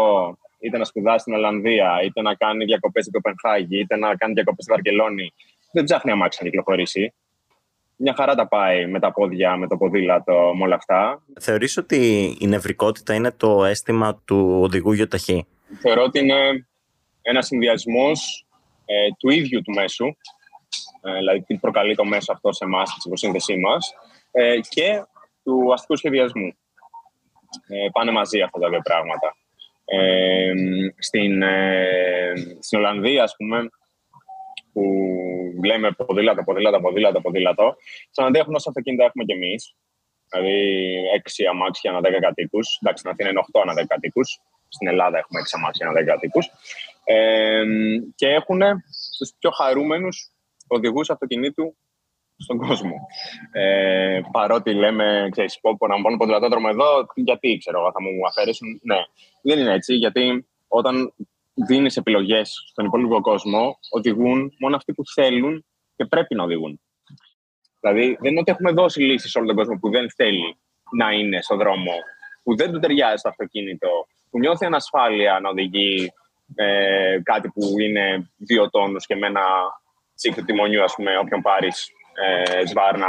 είτε 0.59 0.77
να 0.77 0.83
σπουδάσει 0.83 1.19
στην 1.19 1.33
Ολλανδία, 1.33 1.99
είτε 2.03 2.21
να 2.21 2.35
κάνει 2.35 2.65
διακοπές 2.65 3.05
στην 3.05 3.21
Κοπενχάγη, 3.21 3.79
είτε 3.79 3.97
να 3.97 4.15
κάνει 4.15 4.33
διακοπές 4.33 4.63
στη 4.63 4.73
Βαρκελόνη, 4.73 5.33
δεν 5.71 5.83
ψάχνει 5.83 6.11
αμάξι 6.11 6.39
να 6.43 6.49
κυκλοφορήσει. 6.49 7.13
Μια 7.95 8.13
χαρά 8.17 8.35
τα 8.35 8.47
πάει 8.47 8.87
με 8.87 8.99
τα 8.99 9.11
πόδια, 9.11 9.57
με 9.57 9.67
το 9.67 9.77
ποδήλατο, 9.77 10.53
με 10.55 10.63
όλα 10.63 10.75
αυτά. 10.75 11.21
Θεωρείς 11.39 11.77
ότι 11.77 11.97
η 12.39 12.47
νευρικότητα 12.47 13.13
είναι 13.13 13.31
το 13.31 13.65
αίσθημα 13.65 14.21
του 14.25 14.59
οδηγού 14.61 14.91
γιοταχή; 14.91 15.45
Θεωρώ 15.79 16.03
ότι 16.03 16.19
είναι 16.19 16.67
ένας 17.21 17.45
συνδυασμός 17.45 18.45
ε, 18.85 18.93
του 19.19 19.29
ίδιου 19.29 19.61
του 19.61 19.73
μέσου, 19.73 20.05
ε, 21.01 21.13
δηλαδή 21.17 21.41
τι 21.41 21.57
προκαλεί 21.57 21.95
το 21.95 22.05
μέσο 22.05 22.31
αυτό 22.31 22.53
σε 22.53 22.65
εμάς, 22.65 22.89
στην 22.89 23.01
υποσύνδεσής 23.05 23.57
μας, 23.57 23.93
ε, 24.31 24.59
και 24.69 25.03
του 25.43 25.73
αστικού 25.73 25.95
σχεδιασμού. 25.95 26.53
Ε, 27.67 27.87
πάνε 27.91 28.11
μαζί 28.11 28.41
αυτά 28.41 28.59
τα 28.59 28.69
δύο 28.69 28.81
πράγματα. 28.83 29.35
Ε, 29.85 30.53
στην, 30.97 31.41
ε, 31.41 32.33
στην 32.59 32.79
Ολλανδία, 32.79 33.23
ας 33.23 33.35
πούμε, 33.37 33.69
που 34.73 35.65
λέμε 35.65 35.91
ποδήλατο, 35.91 36.43
ποδήλατο, 36.43 36.79
ποδήλατο, 36.79 37.21
ποδήλατο, 37.21 37.75
σαν 38.09 38.25
αντέχουν 38.25 38.55
όσα 38.55 38.69
αυτοκίνητα 38.69 39.03
έχουμε 39.03 39.23
κι 39.23 39.31
εμείς. 39.33 39.75
Δηλαδή, 40.29 40.95
έξι 41.15 41.45
αμάξια 41.45 41.91
ανά 41.91 41.99
δέκα 41.99 42.19
κατοίκους. 42.19 42.77
Εντάξει, 42.81 42.99
στην 42.99 43.11
Αθήνα 43.11 43.29
είναι 43.29 43.39
8 43.39 43.61
ανά 43.61 43.73
δέκα 43.73 43.87
κατοίκους. 43.87 44.41
Στην 44.67 44.87
Ελλάδα 44.87 45.17
έχουμε 45.17 45.39
έξι 45.39 45.55
αμάξια 45.57 45.85
ανά 45.85 45.95
δέκα 45.95 46.13
κατοίκους. 46.13 46.49
Ε, 47.03 47.63
και 48.15 48.27
έχουν 48.27 48.59
του 49.17 49.27
πιο 49.39 49.49
χαρούμενους 49.49 50.31
οδηγούς 50.67 51.09
αυτοκινήτου 51.09 51.75
στον 52.43 52.57
κόσμο. 52.57 52.95
Ε, 53.51 54.21
παρότι 54.31 54.73
λέμε, 54.73 55.27
ξέρεις, 55.31 55.59
πω, 55.59 55.77
πω 55.77 55.87
να 55.87 55.95
μου 55.97 56.03
πάνε 56.03 56.17
ποδηλατόδρομο 56.17 56.67
εδώ, 56.69 57.05
γιατί 57.15 57.57
ξέρω 57.57 57.79
εγώ, 57.79 57.91
θα 57.91 58.01
μου 58.01 58.27
αφαιρέσουν. 58.27 58.79
Ναι, 58.83 58.97
δεν 59.41 59.59
είναι 59.59 59.73
έτσι, 59.73 59.93
γιατί 59.95 60.47
όταν 60.67 61.13
δίνεις 61.53 61.97
επιλογές 61.97 62.63
στον 62.67 62.85
υπόλοιπο 62.85 63.21
κόσμο, 63.21 63.77
οδηγούν 63.89 64.53
μόνο 64.59 64.75
αυτοί 64.75 64.93
που 64.93 65.03
θέλουν 65.05 65.65
και 65.95 66.05
πρέπει 66.05 66.35
να 66.35 66.43
οδηγούν. 66.43 66.81
Δηλαδή, 67.79 68.17
δεν 68.21 68.31
είναι 68.31 68.39
ότι 68.39 68.51
έχουμε 68.51 68.71
δώσει 68.71 69.01
λύσεις 69.01 69.31
σε 69.31 69.37
όλο 69.37 69.47
τον 69.47 69.55
κόσμο 69.55 69.79
που 69.79 69.89
δεν 69.89 70.11
θέλει 70.11 70.57
να 70.91 71.11
είναι 71.11 71.41
στον 71.41 71.57
δρόμο, 71.57 71.91
που 72.43 72.55
δεν 72.55 72.71
του 72.71 72.79
ταιριάζει 72.79 73.21
το 73.21 73.29
αυτοκίνητο, 73.29 74.07
που 74.29 74.39
νιώθει 74.39 74.65
ανασφάλεια 74.65 75.39
να 75.39 75.49
οδηγεί 75.49 76.11
ε, 76.55 77.19
κάτι 77.23 77.49
που 77.49 77.79
είναι 77.79 78.31
δύο 78.37 78.69
τόνους 78.69 79.05
και 79.05 79.15
με 79.15 79.27
ένα 79.27 79.43
τσίκ 80.15 80.35
του 80.35 80.43
τιμονιού, 80.43 80.83
ας 80.83 80.95
πούμε, 80.95 81.17
όποιον 81.17 81.41
πάρεις 81.41 81.91
ε, 82.13 82.65
σβάρνα, 82.65 83.07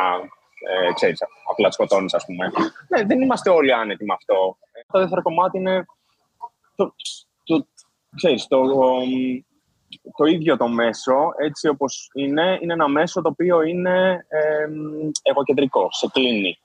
ε, 0.69 0.93
ξέρεις, 0.93 1.19
απλά 1.51 1.71
σκοτώνεις, 1.71 2.15
ας 2.15 2.25
πούμε. 2.25 2.51
Ναι, 2.89 3.05
δεν 3.05 3.21
είμαστε 3.21 3.51
όλοι 3.51 3.73
άνετοι 3.73 4.05
με 4.05 4.15
αυτό. 4.15 4.57
Το 4.93 4.99
δεύτερο 4.99 5.23
κομμάτι 5.23 5.59
είναι 5.59 5.85
το, 6.77 6.95
το, 7.45 7.67
ξέρεις, 8.17 8.47
το, 8.47 8.61
το 10.17 10.25
ίδιο 10.25 10.57
το 10.57 10.69
μέσο, 10.69 11.15
έτσι 11.37 11.69
όπως 11.69 12.11
είναι, 12.15 12.59
είναι 12.63 12.73
ένα 12.73 12.89
μέσο 12.89 13.23
το 13.23 13.29
οποίο 13.29 13.63
είναι 13.63 14.27
ε, 14.29 14.67
εγωκεντρικό, 15.23 15.89
σε 15.91 16.09
κλείνει. 16.13 16.59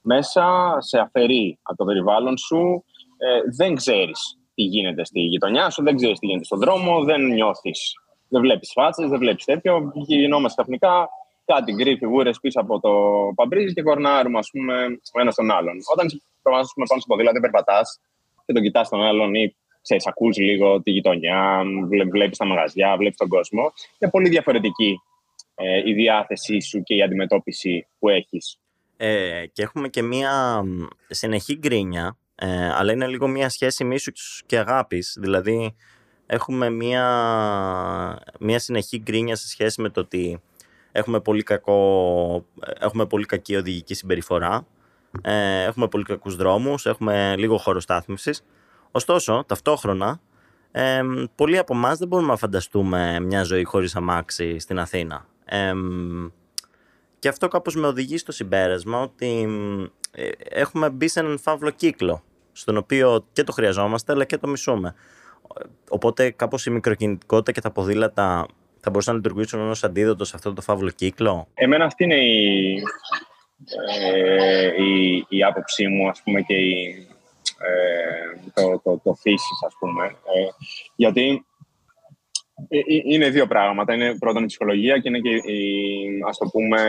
Μέσα 0.00 0.76
σε 0.78 0.98
αφαιρεί 0.98 1.58
από 1.62 1.76
το 1.76 1.84
περιβάλλον 1.84 2.38
σου, 2.38 2.84
ε, 3.16 3.40
δεν 3.56 3.74
ξέρεις 3.74 4.38
τι 4.54 4.62
γίνεται 4.62 5.04
στη 5.04 5.20
γειτονιά 5.20 5.70
σου, 5.70 5.82
δεν 5.82 5.96
ξέρεις 5.96 6.18
τι 6.18 6.26
γίνεται 6.26 6.44
στον 6.44 6.58
δρόμο, 6.58 7.04
δεν 7.04 7.24
νιώθεις, 7.24 7.94
δεν 8.28 8.40
βλέπεις 8.40 8.72
φάτσες, 8.72 9.08
δεν 9.08 9.18
βλέπεις 9.18 9.44
τέτοιο, 9.44 9.92
γινόμαστε 9.94 10.62
ξαφνικά 10.62 11.08
κάτι 11.44 11.72
γκρι 11.72 11.96
φιγούρες 11.96 12.38
πίσω 12.40 12.60
από 12.60 12.80
το 12.80 12.90
παμπρίζι 13.34 13.74
και 13.74 13.82
κορνάρουμε 13.82 14.38
ας 14.38 14.48
πούμε, 14.52 14.74
ο 15.16 15.20
ένας 15.20 15.34
τον 15.34 15.50
άλλον. 15.50 15.76
Όταν 15.92 16.06
προβάσουμε 16.42 16.86
πάνω 16.88 17.00
στο 17.00 17.08
ποδήλατο, 17.08 17.40
δεν 17.40 17.50
περπατάς 17.50 18.00
και 18.46 18.52
τον 18.52 18.62
κοιτάς 18.62 18.88
τον 18.88 19.02
άλλον 19.02 19.34
ή 19.34 19.56
ξέρεις, 19.82 20.06
ακούς 20.06 20.36
λίγο 20.36 20.82
τη 20.82 20.90
γειτονιά, 20.90 21.62
βλέπεις 22.10 22.38
τα 22.38 22.44
μαγαζιά, 22.44 22.96
βλέπεις 22.96 23.16
τον 23.16 23.28
κόσμο. 23.28 23.72
Είναι 23.98 24.10
πολύ 24.10 24.28
διαφορετική 24.28 25.00
ε, 25.54 25.82
η 25.84 25.92
διάθεσή 25.92 26.60
σου 26.60 26.82
και 26.82 26.94
η 26.94 27.02
αντιμετώπιση 27.02 27.86
που 27.98 28.08
έχεις. 28.08 28.58
Ε, 28.96 29.46
και 29.52 29.62
έχουμε 29.62 29.88
και 29.88 30.02
μία 30.02 30.62
συνεχή 31.08 31.56
γκρίνια, 31.56 32.16
ε, 32.34 32.72
αλλά 32.72 32.92
είναι 32.92 33.06
λίγο 33.06 33.28
μία 33.28 33.48
σχέση 33.48 33.84
μίσους 33.84 34.42
και 34.46 34.58
αγάπης. 34.58 35.16
Δηλαδή, 35.20 35.76
έχουμε 36.26 36.70
μία, 36.70 37.04
μία 38.40 38.58
συνεχή 38.58 38.98
γκρίνια 38.98 39.36
σε 39.36 39.48
σχέση 39.48 39.80
με 39.80 39.88
το 39.88 40.00
ότι 40.00 40.40
έχουμε 40.92 41.20
πολύ, 41.20 41.42
κακό, 41.42 42.46
έχουμε 42.78 43.06
πολύ 43.06 43.24
κακή 43.24 43.56
οδηγική 43.56 43.94
συμπεριφορά, 43.94 44.66
ε, 45.22 45.62
έχουμε 45.62 45.88
πολύ 45.88 46.04
κακούς 46.04 46.36
δρόμους, 46.36 46.86
έχουμε 46.86 47.34
λίγο 47.36 47.56
χώρο 47.56 47.80
στάθμευσης. 47.80 48.44
Ωστόσο, 48.90 49.44
ταυτόχρονα, 49.46 50.20
ε, 50.70 51.02
πολλοί 51.34 51.58
από 51.58 51.74
εμάς 51.74 51.98
δεν 51.98 52.08
μπορούμε 52.08 52.30
να 52.30 52.36
φανταστούμε 52.36 53.20
μια 53.20 53.42
ζωή 53.42 53.64
χωρίς 53.64 53.96
αμάξι 53.96 54.58
στην 54.58 54.78
Αθήνα. 54.78 55.26
Ε, 55.44 55.72
και 57.18 57.28
αυτό 57.28 57.48
κάπως 57.48 57.74
με 57.74 57.86
οδηγεί 57.86 58.18
στο 58.18 58.32
συμπέρασμα 58.32 59.00
ότι 59.00 59.48
ε, 60.10 60.28
έχουμε 60.48 60.90
μπει 60.90 61.08
σε 61.08 61.20
έναν 61.20 61.38
φαύλο 61.38 61.70
κύκλο, 61.70 62.22
στον 62.52 62.76
οποίο 62.76 63.26
και 63.32 63.44
το 63.44 63.52
χρειαζόμαστε 63.52 64.12
αλλά 64.12 64.24
και 64.24 64.38
το 64.38 64.48
μισούμε. 64.48 64.94
Οπότε 65.88 66.30
κάπως 66.30 66.66
η 66.66 66.70
μικροκινητικότητα 66.70 67.52
και 67.52 67.60
τα 67.60 67.70
ποδήλατα 67.70 68.46
θα 68.82 68.90
μπορούσαν 68.90 69.14
να 69.14 69.20
λειτουργήσουν 69.20 69.70
ω 69.70 69.74
αντίδοτος 69.82 70.28
σε 70.28 70.36
αυτό 70.36 70.52
το 70.52 70.60
φαύλο 70.60 70.90
κύκλο; 70.90 71.48
Εμένα 71.54 71.84
αυτή 71.84 72.04
είναι 72.04 72.24
η, 72.24 72.74
ε, 74.02 74.82
η, 74.82 75.24
η 75.28 75.44
άποψή 75.44 75.86
μου, 75.86 76.08
ας 76.08 76.22
πούμε, 76.22 76.40
και 76.40 76.54
η, 76.54 77.06
ε, 77.58 78.50
το, 78.54 78.80
το, 78.84 79.00
το 79.04 79.14
φύσης, 79.14 79.62
ας 79.66 79.74
πούμε. 79.78 80.06
Ε, 80.06 80.48
γιατί 80.96 81.44
ε, 82.68 82.78
ε, 82.78 82.82
είναι 83.04 83.28
δύο 83.28 83.46
πράγματα. 83.46 83.94
Είναι 83.94 84.18
πρώτον 84.18 84.42
η 84.42 84.46
ψυχολογία 84.46 84.98
και 84.98 85.08
είναι 85.08 85.18
και 85.18 85.30
η, 85.30 86.22
ας 86.28 86.38
το 86.38 86.48
πούμε, 86.52 86.80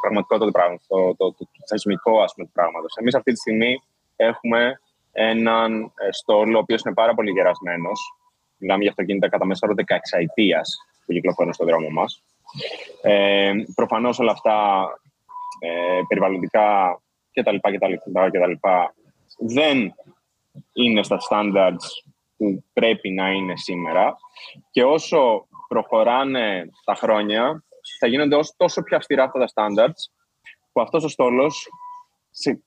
πραγματικότητα 0.00 0.46
του 0.46 0.52
πράγματος, 0.52 0.86
το, 0.86 0.96
το, 0.96 1.14
το, 1.16 1.34
το, 1.38 1.64
θεσμικό, 1.68 2.22
ας 2.22 2.34
πούμε, 2.34 2.46
του 2.46 2.52
πράγματος. 2.52 2.96
Εμείς 2.96 3.14
αυτή 3.14 3.32
τη 3.32 3.38
στιγμή 3.38 3.82
έχουμε 4.16 4.80
έναν 5.12 5.92
στόλο, 6.10 6.56
ο 6.56 6.60
οποίος 6.60 6.82
είναι 6.82 6.94
πάρα 6.94 7.14
πολύ 7.14 7.30
γερασμένος, 7.30 8.00
Μιλάμε 8.60 8.82
για 8.82 8.90
αυτοκίνητα 8.90 9.28
κατά 9.28 9.46
μέσο 9.46 9.66
όρο 9.66 9.74
16 9.76 9.94
ετία 10.20 10.60
που 11.06 11.12
κυκλοφορούν 11.12 11.52
στον 11.52 11.66
δρόμο 11.66 11.88
μας. 11.88 12.22
Ε, 13.02 13.52
Προφανώς 13.74 14.18
όλα 14.18 14.32
αυτά 14.32 14.88
ε, 15.58 16.00
περιβαλλοντικά 16.08 17.00
κτλ, 17.32 17.56
δεν 19.38 19.94
είναι 20.72 21.02
στα 21.02 21.18
standards 21.30 21.86
που 22.36 22.64
πρέπει 22.72 23.10
να 23.10 23.30
είναι 23.30 23.56
σήμερα 23.56 24.16
και 24.70 24.84
όσο 24.84 25.46
προχωράνε 25.68 26.70
τα 26.84 26.94
χρόνια 26.94 27.64
θα 27.98 28.06
γίνονται 28.06 28.36
όσο 28.36 28.54
τόσο 28.56 28.82
πιο 28.82 28.96
αυστηρά 28.96 29.24
αυτά 29.24 29.38
τα 29.38 29.48
standards 29.54 30.12
που 30.72 30.80
αυτός 30.80 31.04
ο 31.04 31.08
στόλος 31.08 31.68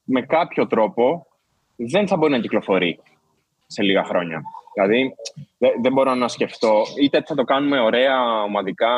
με 0.04 0.22
κάποιο 0.22 0.68
τρόπο 0.68 1.28
δεν 1.76 2.08
θα 2.08 2.18
μπορεί 2.18 2.32
να 2.32 2.40
κυκλοφορεί 2.40 3.00
σε 3.68 3.84
λίγα 3.84 4.04
χρόνια. 4.04 4.42
Δηλαδή, 4.74 5.16
δεν, 5.82 5.92
μπορώ 5.94 6.16
να 6.16 6.28
σκεφτώ. 6.28 6.84
Είτε 7.02 7.24
θα 7.26 7.36
το 7.36 7.44
κάνουμε 7.44 7.80
ωραία, 7.80 8.44
ομαδικά, 8.44 8.96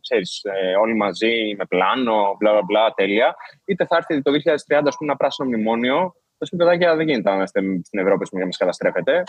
ξέρεις, 0.00 0.40
ε, 0.42 0.76
όλοι 0.76 0.94
μαζί, 0.94 1.54
με 1.58 1.64
πλάνο, 1.64 2.36
μπλα, 2.38 2.52
μπλα, 2.52 2.62
μπλα, 2.62 2.92
τέλεια. 2.94 3.36
Είτε 3.64 3.86
θα 3.86 3.96
έρθει 3.96 4.22
το 4.22 4.30
2030, 4.30 4.88
ας 4.88 4.96
πούμε, 4.96 5.10
ένα 5.10 5.16
πράσινο 5.16 5.48
μνημόνιο. 5.48 6.14
Θα 6.38 6.46
σου 6.46 6.56
παιδάκια, 6.56 6.96
δεν 6.96 7.08
γίνεται 7.08 7.30
να 7.30 7.42
είστε 7.42 7.60
στην 7.84 7.98
Ευρώπη 7.98 8.28
που 8.28 8.38
μας 8.38 8.56
καταστρέφετε. 8.56 9.22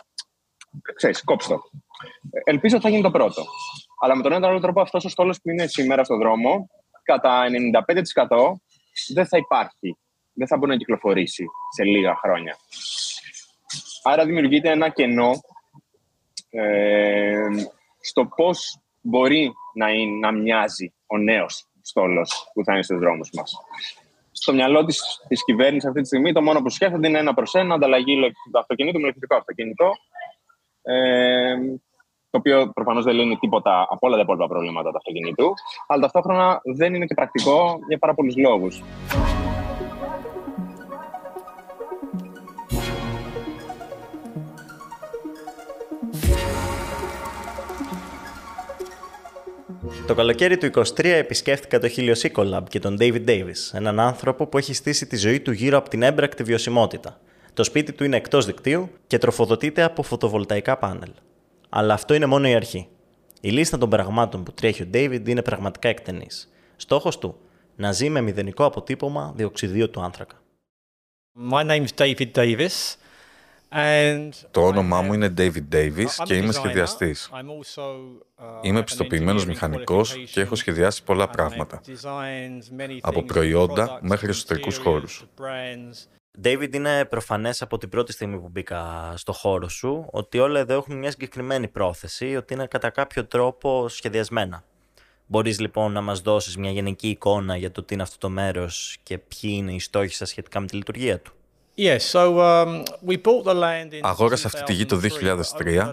Ξέρεις, 0.95 1.24
κόψτε 1.24 1.54
το. 1.54 1.62
Ελπίζω 2.43 2.76
ότι 2.76 2.86
θα 2.86 2.89
γίνει 2.89 3.02
το 3.02 3.12
πρώτο. 3.12 3.43
Αλλά 4.02 4.15
με 4.15 4.22
τον 4.22 4.32
ένα 4.32 4.48
άλλο 4.48 4.60
τρόπο, 4.60 4.82
αυτός 4.82 5.06
ο 5.06 5.10
στόλος 5.10 5.41
που 5.41 5.50
είναι 5.50 5.67
σήμερα 5.67 6.04
στον 6.04 6.19
δρόμο, 6.19 6.69
κατά 7.04 7.43
95% 8.28 8.62
δεν 9.13 9.28
θα 9.28 9.38
υπάρχει. 9.38 9.98
Δεν 10.34 10.48
θα 10.48 10.58
μπορεί 10.58 10.72
να 10.72 10.78
κυκλοφορήσει 10.78 11.45
σε 11.76 11.84
λίγα 11.84 12.15
χρόνια. 12.15 12.56
Άρα 14.04 14.26
δημιουργείται 14.26 14.69
ένα 14.69 14.89
κενό 14.89 15.32
ε, 16.50 17.48
στο 18.00 18.26
πώς 18.36 18.80
μπορεί 19.02 19.54
να, 19.74 19.90
είναι, 19.90 20.20
να 20.20 20.32
μοιάζει 20.32 20.94
ο 21.08 21.18
νέος 21.18 21.68
στόλος 21.82 22.52
που 22.54 22.64
θα 22.64 22.74
είναι 22.74 22.84
στους 22.84 23.00
δρόμους 23.00 23.30
μας. 23.34 23.58
Στο 24.32 24.54
μυαλό 24.54 24.86
της, 24.86 25.26
της 25.28 25.44
κυβέρνησης 25.44 25.90
αυτή 25.90 26.02
τη 26.02 26.08
στιγμή 26.08 26.34
το 26.34 26.42
μόνο 26.42 26.62
που 26.62 26.70
σκέφτονται 26.70 27.08
είναι 27.08 27.20
ένα 27.20 27.34
προς 27.34 27.54
ένα 27.54 27.74
ανταλλαγή 27.74 28.16
του 28.52 28.60
αυτοκινήτου 28.60 29.00
με 29.00 29.04
ηλεκτρικό 29.04 29.36
αυτοκίνητο 29.36 29.92
ε, 30.82 31.56
το 32.30 32.38
οποίο 32.38 32.72
προφανώς 32.74 33.04
δεν 33.04 33.16
λύνει 33.16 33.38
τίποτα 33.38 33.88
από 33.90 34.08
όλα 34.08 34.16
τα 34.16 34.22
υπόλοιπα 34.22 34.48
προβλήματα 34.48 34.90
του 34.90 34.98
αυτοκινήτου 34.98 35.54
αλλά 35.88 36.02
ταυτόχρονα 36.02 36.62
δεν 36.76 36.94
είναι 36.94 37.06
και 37.06 37.14
πρακτικό 37.14 37.80
για 37.88 37.98
πάρα 37.98 38.14
πολλούς 38.14 38.38
λόγους. 38.38 38.84
Το 50.10 50.15
καλοκαίρι 50.15 50.58
του 50.58 50.69
23 50.74 51.04
επισκέφθηκα 51.04 51.80
το 51.80 51.89
Helios 51.95 52.32
Ecolab 52.32 52.63
και 52.69 52.80
τον 52.80 52.98
David 53.00 53.26
Davis, 53.26 53.74
έναν 53.74 54.00
άνθρωπο 54.00 54.48
που 54.48 54.58
έχει 54.58 54.74
στήσει 54.74 55.06
τη 55.06 55.17
ζωή 55.17 55.39
του 55.39 55.52
γύρω 55.52 55.78
από 55.78 55.89
την 55.89 56.02
έμπρακτη 56.02 56.43
βιωσιμότητα. 56.43 57.19
Το 57.54 57.63
σπίτι 57.63 57.93
του 57.93 58.04
είναι 58.04 58.17
εκτός 58.17 58.45
δικτύου 58.45 58.89
και 59.08 59.17
τροφοδοτείται 59.17 59.84
από 59.84 60.04
φωτοβολταϊκά 60.04 60.78
πάνελ. 60.78 61.10
Αλλά 61.69 61.93
αυτό 61.93 62.13
είναι 62.13 62.26
μόνο 62.26 62.48
η 62.48 62.56
αρχή. 62.56 62.88
Η 63.41 63.50
λίστα 63.50 63.78
των 63.78 63.89
πραγμάτων 63.89 64.43
που 64.43 64.52
τρέχει 64.52 64.84
ο 64.84 64.88
David 64.93 65.28
είναι 65.28 65.41
πραγματικά 65.41 65.89
εκτενής. 65.89 66.52
Στόχος 66.76 67.17
του, 67.17 67.38
να 67.76 67.91
ζει 67.91 68.10
με 68.10 68.22
μηδενικό 68.22 68.65
αποτύπωμα 68.65 69.34
διοξιδίου 69.36 69.89
του 69.89 70.02
άνθρακα. 70.02 70.41
My 71.52 71.65
name's 71.65 71.95
David 71.98 72.32
Davis. 72.34 72.95
Το 74.52 74.62
όνομά 74.62 75.02
μου 75.02 75.14
είναι 75.14 75.34
David 75.38 75.64
Davis 75.72 76.10
και 76.24 76.36
είμαι 76.36 76.52
σχεδιαστής. 76.52 77.30
Uh, 77.32 78.44
είμαι 78.62 78.80
επιστοποιημένος 78.80 79.46
μηχανικός 79.46 80.16
και 80.32 80.42
έχω 80.42 80.56
σχεδιάσει 80.56 81.04
πολλά 81.04 81.30
πράγματα, 81.30 81.82
από 83.02 83.24
προϊόντα 83.24 84.00
μέχρι 84.02 84.30
εσωτερικούς 84.30 84.78
χώρους. 84.78 85.26
David, 86.44 86.74
είναι 86.76 87.06
προφανές 87.06 87.62
από 87.62 87.78
την 87.78 87.90
πρώτη 87.90 88.12
στιγμή 88.12 88.40
που 88.40 88.50
μπήκα 88.50 89.14
στο 89.16 89.34
χώρο 89.34 89.70
σου 89.70 90.08
ότι 90.12 90.40
όλα 90.40 90.60
εδώ 90.60 90.74
έχουν 90.74 90.98
μια 90.98 91.12
συγκεκριμένη 91.12 91.68
πρόθεση, 91.68 92.36
ότι 92.36 92.54
είναι 92.54 92.68
κατά 92.68 92.90
κάποιο 92.90 93.26
τρόπο 93.26 93.88
σχεδιασμένα. 93.88 94.64
Μπορείς 95.26 95.60
λοιπόν 95.60 95.92
να 95.92 96.02
μας 96.02 96.22
δώσεις 96.22 96.58
μια 96.58 96.72
γενική 96.72 97.10
εικόνα 97.10 97.58
για 97.58 97.72
το 97.72 97.84
τι 97.84 97.94
είναι 97.94 98.04
αυτό 98.04 98.18
το 98.18 98.30
μέρος 98.30 98.98
και 99.04 99.18
ποιοι 99.18 99.52
είναι 99.54 99.74
οι 99.74 99.80
στόχοι 99.80 100.14
σας 100.14 100.30
σχετικά 100.30 100.60
με 100.60 100.66
τη 100.66 100.76
λειτουργία 100.76 101.20
του; 101.20 101.34
Um, 101.80 102.84
Αγόρασα 104.02 104.48
αυτή 104.48 104.63
τη 104.63 104.74
γη 104.74 104.86
το 104.86 105.00
2003 105.58 105.89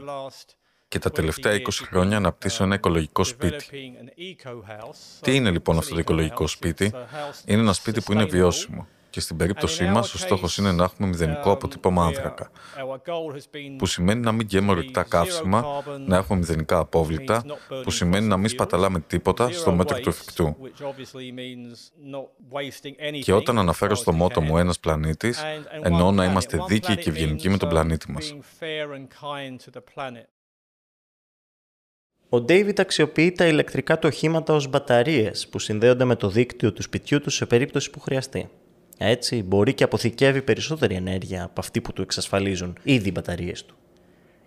και 0.88 0.98
τα 0.98 1.10
τελευταία 1.10 1.56
20 1.56 1.60
χρόνια 1.70 2.16
αναπτύσσω 2.16 2.64
ένα 2.64 2.74
οικολογικό 2.74 3.24
σπίτι. 3.24 3.94
Τι 5.20 5.34
είναι 5.34 5.50
λοιπόν 5.50 5.78
αυτό 5.78 5.94
το 5.94 6.00
οικολογικό 6.00 6.46
σπίτι; 6.46 6.92
Είναι 7.44 7.60
ένα 7.60 7.72
σπίτι 7.72 8.00
που 8.00 8.12
είναι 8.12 8.24
βιώσιμο 8.24 8.86
και 9.16 9.22
στην 9.22 9.36
περίπτωσή 9.36 9.84
μας, 9.84 10.14
ο 10.14 10.18
στόχος 10.18 10.56
είναι 10.56 10.72
να 10.72 10.84
έχουμε 10.84 11.08
μηδενικό 11.08 11.50
αποτύπωμα 11.50 12.04
άνθρακα. 12.04 12.50
Που 13.78 13.86
σημαίνει 13.86 14.20
να 14.20 14.32
μην 14.32 14.46
καίμε 14.46 14.70
ορυκτά 14.70 15.02
καύσιμα, 15.02 15.82
να 16.06 16.16
έχουμε 16.16 16.38
μηδενικά 16.38 16.78
απόβλητα, 16.78 17.44
που 17.82 17.90
σημαίνει 17.90 18.26
να 18.26 18.36
μην 18.36 18.48
σπαταλάμε 18.48 19.00
τίποτα 19.00 19.50
στο 19.52 19.72
μέτρο 19.72 19.98
του 20.00 20.08
εφικτού. 20.08 20.56
Και 23.22 23.32
όταν 23.32 23.58
αναφέρω 23.58 23.94
στο 23.94 24.12
μότο 24.12 24.40
μου 24.40 24.58
ένας 24.58 24.80
πλανήτης, 24.80 25.42
εννοώ 25.82 26.10
να 26.10 26.24
είμαστε 26.24 26.58
δίκαιοι 26.68 26.96
και 26.96 27.10
ευγενικοί 27.10 27.48
με 27.48 27.56
τον 27.56 27.68
πλανήτη 27.68 28.10
μας. 28.10 28.34
Ο 32.28 32.40
Ντέιβιτ 32.40 32.80
αξιοποιεί 32.80 33.32
τα 33.32 33.46
ηλεκτρικά 33.46 33.98
του 33.98 34.08
οχήματα 34.12 34.54
ως 34.54 34.68
μπαταρίες 34.68 35.48
που 35.48 35.58
συνδέονται 35.58 36.04
με 36.04 36.16
το 36.16 36.28
δίκτυο 36.28 36.72
του 36.72 36.82
σπιτιού 36.82 37.20
του 37.20 37.30
σε 37.30 37.46
περίπτωση 37.46 37.90
που 37.90 38.00
χρειαστεί. 38.00 38.50
Έτσι, 38.98 39.42
μπορεί 39.42 39.74
και 39.74 39.84
αποθηκεύει 39.84 40.42
περισσότερη 40.42 40.94
ενέργεια 40.94 41.44
από 41.44 41.60
αυτή 41.60 41.80
που 41.80 41.92
του 41.92 42.02
εξασφαλίζουν 42.02 42.78
ήδη 42.82 43.08
οι 43.08 43.12
μπαταρίες 43.14 43.64
του. 43.64 43.74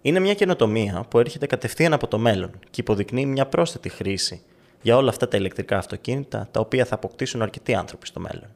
Είναι 0.01 0.19
μια 0.19 0.33
καινοτομία 0.33 1.05
που 1.09 1.19
έρχεται 1.19 1.45
κατευθείαν 1.45 1.93
από 1.93 2.07
το 2.07 2.17
μέλλον 2.17 2.51
και 2.69 2.81
υποδεικνύει 2.81 3.25
μια 3.25 3.45
πρόσθετη 3.45 3.89
χρήση 3.89 4.41
για 4.81 4.97
όλα 4.97 5.09
αυτά 5.09 5.27
τα 5.27 5.37
ηλεκτρικά 5.37 5.77
αυτοκίνητα 5.77 6.47
τα 6.51 6.59
οποία 6.59 6.85
θα 6.85 6.95
αποκτήσουν 6.95 7.41
αρκετοί 7.41 7.75
άνθρωποι 7.75 8.07
στο 8.07 8.19
μέλλον. 8.19 8.49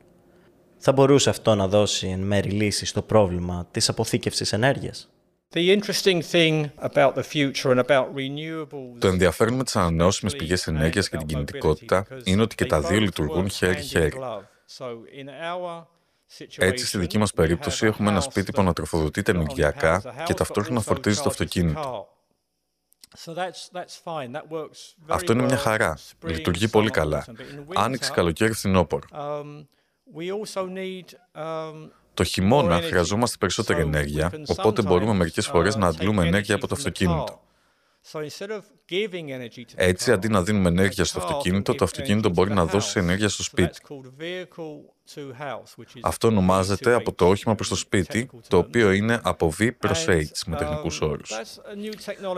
Θα 0.77 0.91
μπορούσε 0.91 1.29
αυτό 1.29 1.55
να 1.55 1.67
δώσει 1.67 2.07
εν 2.07 2.19
μέρη 2.19 2.49
λύση 2.49 2.85
στο 2.85 3.01
πρόβλημα 3.01 3.67
της 3.71 3.89
αποθήκευσης 3.89 4.53
ενέργειας; 4.53 5.09
Το 8.99 9.07
ενδιαφέρον 9.07 9.53
με 9.53 9.63
τις 9.63 9.75
ανανεώσιμες 9.75 10.35
πηγές 10.35 10.67
ενέργειας 10.67 11.09
και 11.09 11.17
την 11.17 11.27
κινητικότητα 11.27 12.05
είναι 12.23 12.41
ότι 12.41 12.55
και 12.55 12.65
τα 12.65 12.81
δύο 12.81 12.99
λειτουργούν 12.99 13.49
χέρι-χέρι. 13.49 14.13
Έτσι, 16.57 16.85
στη 16.85 16.97
δική 16.97 17.17
μας 17.17 17.33
περίπτωση, 17.33 17.85
έχουμε 17.85 18.09
ένα 18.09 18.21
σπίτι 18.21 18.51
που 18.51 18.61
ανατροφοδοτείται 18.61 19.31
ενεργειακά 19.31 20.23
και 20.25 20.33
ταυτόχρονα 20.33 20.79
φορτίζει 20.79 21.21
το 21.21 21.29
αυτοκίνητο. 21.29 22.07
Αυτό 25.07 25.33
είναι 25.33 25.43
μια 25.43 25.57
χαρά. 25.57 25.97
Λειτουργεί 26.23 26.67
πολύ 26.67 26.89
καλά. 26.89 27.25
Άνοιξε 27.75 28.11
καλοκαίρι 28.11 28.53
φθινόπωρο. 28.53 29.07
Um, 29.11 29.65
um, 31.33 31.89
το 32.13 32.23
χειμώνα 32.23 32.81
χρειαζόμαστε 32.81 33.37
περισσότερη 33.39 33.81
ενέργεια, 33.81 34.31
οπότε 34.47 34.81
μπορούμε 34.81 35.13
μερικές 35.13 35.47
φορές 35.47 35.75
να 35.75 35.87
αντλούμε 35.87 36.27
ενέργεια 36.27 36.55
από 36.55 36.67
το 36.67 36.75
αυτοκίνητο. 36.75 37.42
Έτσι, 39.75 40.11
αντί 40.11 40.27
να 40.27 40.43
δίνουμε 40.43 40.69
ενέργεια 40.69 41.03
στο 41.03 41.19
αυτοκίνητο, 41.19 41.75
το 41.75 41.83
αυτοκίνητο 41.83 42.29
μπορεί 42.29 42.53
να 42.53 42.65
δώσει 42.65 42.99
ενέργεια 42.99 43.29
στο 43.29 43.43
σπίτι. 43.43 43.79
Αυτό 46.01 46.27
ονομάζεται 46.27 46.93
από 46.93 47.13
το 47.13 47.27
όχημα 47.27 47.55
προς 47.55 47.69
το 47.69 47.75
σπίτι, 47.75 48.29
το 48.47 48.57
οποίο 48.57 48.91
είναι 48.91 49.19
από 49.23 49.53
V 49.59 49.69
προς 49.77 50.05
H 50.07 50.23
με 50.45 50.55
τεχνικούς 50.55 50.99
um, 51.01 51.07
όρους. 51.07 51.31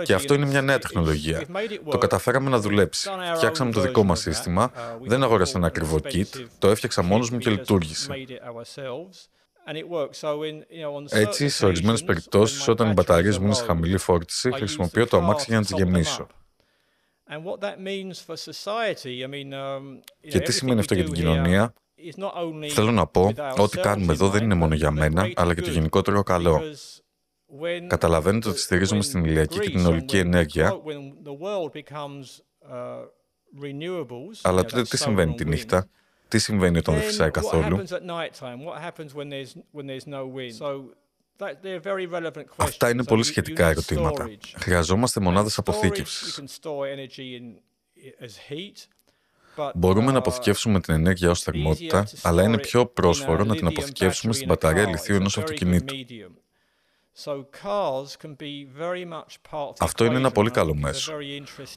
Και 0.03 0.13
αυτό 0.13 0.33
είναι 0.33 0.45
μια 0.45 0.61
νέα 0.61 0.79
τεχνολογία. 0.79 1.45
Το 1.89 1.97
καταφέραμε 1.97 2.49
να 2.49 2.59
δουλέψει. 2.59 3.09
Φτιάξαμε 3.35 3.71
το 3.71 3.81
δικό 3.81 4.03
μας 4.03 4.19
σύστημα, 4.19 4.71
uh, 4.71 4.77
δεν 5.01 5.23
αγόρασα 5.23 5.57
ένα 5.57 5.67
ακριβό 5.67 5.99
kit, 6.03 6.45
το 6.59 6.69
έφτιαξα 6.69 7.01
μόνος 7.01 7.29
μου 7.29 7.37
και 7.37 7.49
λειτουργήσε. 7.49 8.13
Έτσι, 11.09 11.49
σε 11.49 11.65
ορισμένες 11.65 12.03
περιπτώσεις, 12.03 12.67
όταν 12.67 12.89
οι 12.89 12.93
μπαταρίες 12.93 13.37
μου 13.37 13.45
είναι 13.45 13.53
σε 13.53 13.63
χαμηλή 13.63 13.97
φόρτιση, 13.97 14.51
χρησιμοποιώ 14.51 15.07
το 15.07 15.17
αμάξι 15.17 15.45
για 15.47 15.57
να 15.57 15.65
τις 15.65 15.71
γεμίσω. 15.75 16.27
Και 20.29 20.39
τι 20.39 20.51
σημαίνει 20.51 20.79
αυτό 20.79 20.93
για 20.93 21.03
την 21.03 21.13
κοινωνία, 21.13 21.73
Θέλω 22.69 22.91
να 22.91 23.07
πω, 23.07 23.31
ό,τι 23.57 23.77
κάνουμε 23.77 24.13
εδώ 24.13 24.29
δεν 24.29 24.43
είναι 24.43 24.53
μόνο 24.53 24.75
για 24.75 24.91
μένα, 24.91 25.29
αλλά 25.35 25.53
και 25.53 25.61
το 25.61 25.69
γενικότερο 25.69 26.23
καλό. 26.23 26.61
Καταλαβαίνετε 27.87 28.49
ότι 28.49 28.59
στηρίζομαι 28.59 29.01
στην 29.01 29.25
ηλιακή 29.25 29.59
και 29.59 29.69
την 29.69 29.85
ολική 29.85 30.17
ενέργεια, 30.17 30.81
αλλά 34.41 34.65
τότε 34.65 34.81
τι 34.81 34.97
συμβαίνει 34.97 35.33
τη 35.33 35.45
νύχτα, 35.45 35.87
τι 36.27 36.39
συμβαίνει 36.39 36.77
όταν 36.77 36.95
δεν 36.95 37.03
φυσάει 37.03 37.31
καθόλου; 37.31 37.83
Αυτά 42.55 42.89
είναι 42.89 43.03
πολύ 43.03 43.23
σχετικά 43.23 43.67
ερωτήματα. 43.67 44.29
Χρειαζόμαστε 44.55 45.19
μονάδες 45.19 45.57
αποθήκευσης. 45.57 46.43
Μπορούμε 49.75 50.11
να 50.11 50.17
αποθηκεύσουμε 50.17 50.79
την 50.79 50.93
ενέργεια 50.93 51.29
ως 51.29 51.41
θερμότητα, 51.41 52.07
αλλά 52.21 52.43
είναι 52.43 52.57
πιο 52.57 52.85
πρόσφορο 52.85 53.43
να 53.43 53.55
την 53.55 53.67
αποθηκεύσουμε 53.67 54.33
στην 54.33 54.47
μπαταρία 54.47 54.87
λιθίου 54.87 55.15
ενός 55.15 55.37
αυτοκινήτου. 55.37 55.95
Αυτό 59.79 60.05
είναι 60.05 60.15
ένα 60.15 60.31
πολύ 60.31 60.51
καλό 60.51 60.75
μέσο. 60.75 61.13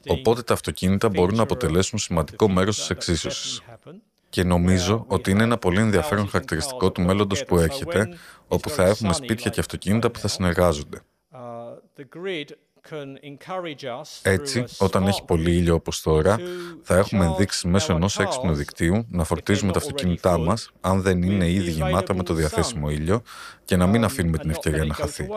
Οπότε 0.07 0.43
τα 0.43 0.53
αυτοκίνητα 0.53 1.09
μπορούν 1.09 1.37
να 1.37 1.43
αποτελέσουν 1.43 1.99
σημαντικό 1.99 2.49
μέρος 2.49 2.77
της 2.77 2.91
εξίσωσης. 2.91 3.63
Και 4.29 4.45
νομίζω 4.45 5.05
ότι 5.09 5.31
είναι 5.31 5.43
ένα 5.43 5.59
πολύ 5.59 5.81
ενδιαφέρον 5.81 6.29
χαρακτηριστικό 6.29 6.93
του 6.93 7.03
μέλλοντος 7.03 7.45
που 7.45 7.59
έρχεται, 7.59 8.09
όπου 8.49 8.71
θα 8.71 8.85
έχουμε 8.85 9.13
σπίτια 9.13 9.51
και 9.51 9.61
αυτοκίνητα 9.61 10.11
που 10.11 10.19
θα 10.19 10.29
συνεργάζονται. 10.29 11.01
Έτσι, 14.23 14.65
όταν 14.79 15.07
έχει 15.07 15.25
πολύ 15.25 15.57
ήλιο 15.57 15.75
όπως 15.75 16.01
τώρα, 16.03 16.39
θα 16.83 16.97
έχουμε 16.97 17.25
ενδείξει 17.25 17.69
μέσω 17.69 17.93
ενός 17.93 18.19
έξυπνου 18.19 18.55
δικτύου 18.55 19.07
να 19.09 19.25
φορτίζουμε 19.25 19.73
τα 19.73 19.79
αυτοκίνητά 19.79 20.39
μας, 20.39 20.71
αν 20.81 21.03
δεν 21.03 21.23
είναι 21.23 21.51
ήδη 21.51 21.71
γεμάτα 21.71 22.15
με 22.15 22.23
το 22.23 22.35
διαθέσιμο 22.35 22.91
ήλιο, 22.91 23.23
και 23.65 23.77
να 23.77 23.87
μην 23.87 24.05
αφήνουμε 24.05 24.39
την 24.39 24.51
ευκαιρία 24.51 24.85
να 24.85 24.95
χαθεί. 24.95 25.29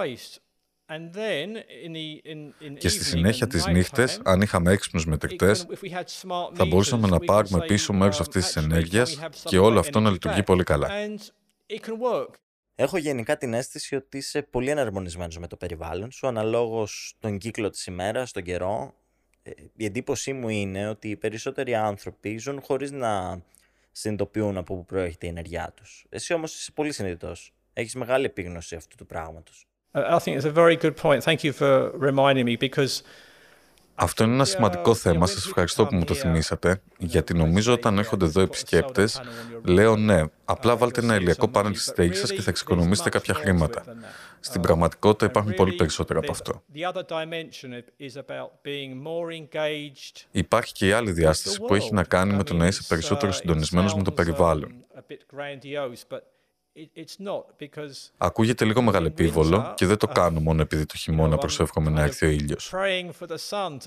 Και 2.78 2.90
στη 2.90 3.04
συνέχεια 3.04 3.48
τις 3.48 3.66
νύχτες, 3.66 4.22
αν 4.24 4.42
είχαμε 4.42 4.72
έξυπνους 4.72 5.06
μετρητές, 5.06 5.66
θα 6.54 6.66
μπορούσαμε 6.66 7.08
να 7.08 7.20
πάρουμε 7.20 7.66
πίσω 7.66 7.94
μέρος 7.94 8.20
αυτής 8.20 8.46
της 8.46 8.56
ενέργειας 8.56 9.20
και 9.44 9.58
όλο 9.58 9.80
αυτό 9.80 10.00
να 10.00 10.10
λειτουργεί 10.10 10.44
πολύ 10.44 10.64
καλά. 10.64 10.90
Έχω 12.76 12.98
γενικά 12.98 13.38
την 13.38 13.54
αίσθηση 13.54 13.96
ότι 13.96 14.18
είσαι 14.18 14.42
πολύ 14.42 14.70
εναρμονισμένος 14.70 15.38
με 15.38 15.48
το 15.48 15.56
περιβάλλον 15.56 16.12
σου, 16.12 16.28
αναλόγως 16.28 17.16
τον 17.20 17.38
κύκλο 17.38 17.70
της 17.70 17.86
ημέρας, 17.86 18.32
τον 18.32 18.44
καιρό. 18.44 18.94
Ε, 19.44 19.52
η 19.76 19.86
εντύπωσή 19.86 20.34
μου 20.34 20.50
είναι 20.50 20.88
ότι 20.88 21.10
οι 21.10 21.16
περισσότεροι 21.16 21.76
άνθρωποι 21.76 22.38
ζουν 22.38 22.62
χωρίς 22.62 22.92
να 22.92 23.42
συνειδητοποιούν 23.92 24.58
από 24.58 24.76
πού 24.76 24.86
προέρχεται 24.86 25.26
η 25.26 25.30
ενέργειά 25.30 25.74
τους. 25.76 26.06
Εσύ 26.10 26.34
όμως 26.34 26.56
είσαι 26.56 26.72
πολύ 26.72 26.92
συνειδητός. 26.92 27.54
Έχεις 27.74 27.96
μεγάλη 27.96 28.26
επίγνωση 28.26 28.76
αυτού 28.76 28.96
του 28.96 29.06
πράγματος. 29.06 29.68
I 29.94 30.20
think 30.20 30.38
it's 30.38 30.46
a 30.46 30.52
very 30.52 30.78
good 30.78 30.96
point. 30.96 31.24
Thank 31.24 31.44
you 31.44 31.52
for 31.52 31.92
reminding 31.98 32.46
me 32.46 32.56
because 32.58 33.02
αυτό 33.96 34.24
είναι 34.24 34.34
ένα 34.34 34.46
σημαντικό 34.46 34.94
θέμα. 34.94 35.28
Σας 35.28 35.46
ευχαριστώ 35.46 35.86
που 35.86 35.96
μου 35.96 36.04
το 36.04 36.14
θυμήσατε, 36.14 36.82
γιατί 36.98 37.34
νομίζω 37.34 37.74
όταν 37.74 37.98
έρχονται 37.98 38.26
εδώ 38.26 38.42
επισκέπτες, 38.42 39.22
λέω 39.64 39.96
ναι, 39.96 40.24
απλά 40.46 40.76
βάλτε 40.76 41.02
ένα 41.02 41.16
ηλιακό 41.16 41.48
πάνελ 41.48 41.76
στη 41.76 41.84
στέγη 41.84 42.14
σας 42.14 42.32
και 42.32 42.42
θα 42.42 42.50
εξοικονομήσετε 42.50 43.10
κάποια 43.10 43.34
χρήματα. 43.34 43.84
Στην 44.40 44.62
πραγματικότητα 44.62 45.26
υπάρχουν 45.26 45.54
πολύ 45.54 45.74
περισσότερα 45.74 46.20
από 46.20 46.32
αυτό. 46.32 46.64
Υπάρχει 50.32 50.74
και 50.74 50.88
η 50.88 50.92
άλλη 50.92 51.12
διάσταση 51.12 51.62
που 51.62 51.76
έχει 51.76 51.94
να 51.94 52.04
κάνει 52.04 52.34
με 52.34 52.44
το 52.44 52.54
να 52.54 52.68
είσαι 52.68 52.84
περισσότερο 52.88 53.32
συντονισμένος 53.32 53.96
με 53.96 54.04
το 54.04 54.12
περιβάλλον. 54.12 54.86
Ακούγεται 58.18 58.66
λίγο 58.66 58.82
μεγαλεπίβολο 58.82 59.74
και 59.76 59.86
δεν 59.86 59.98
το 59.98 60.08
κάνω 60.20 60.40
μόνο 60.40 60.62
επειδή 60.62 60.86
το 60.86 60.98
χειμώνα 60.98 61.38
προσεύχομαι 61.38 61.90
να 61.90 62.02
έρθει 62.02 62.26
ο 62.26 62.30
ήλιος. 62.30 62.74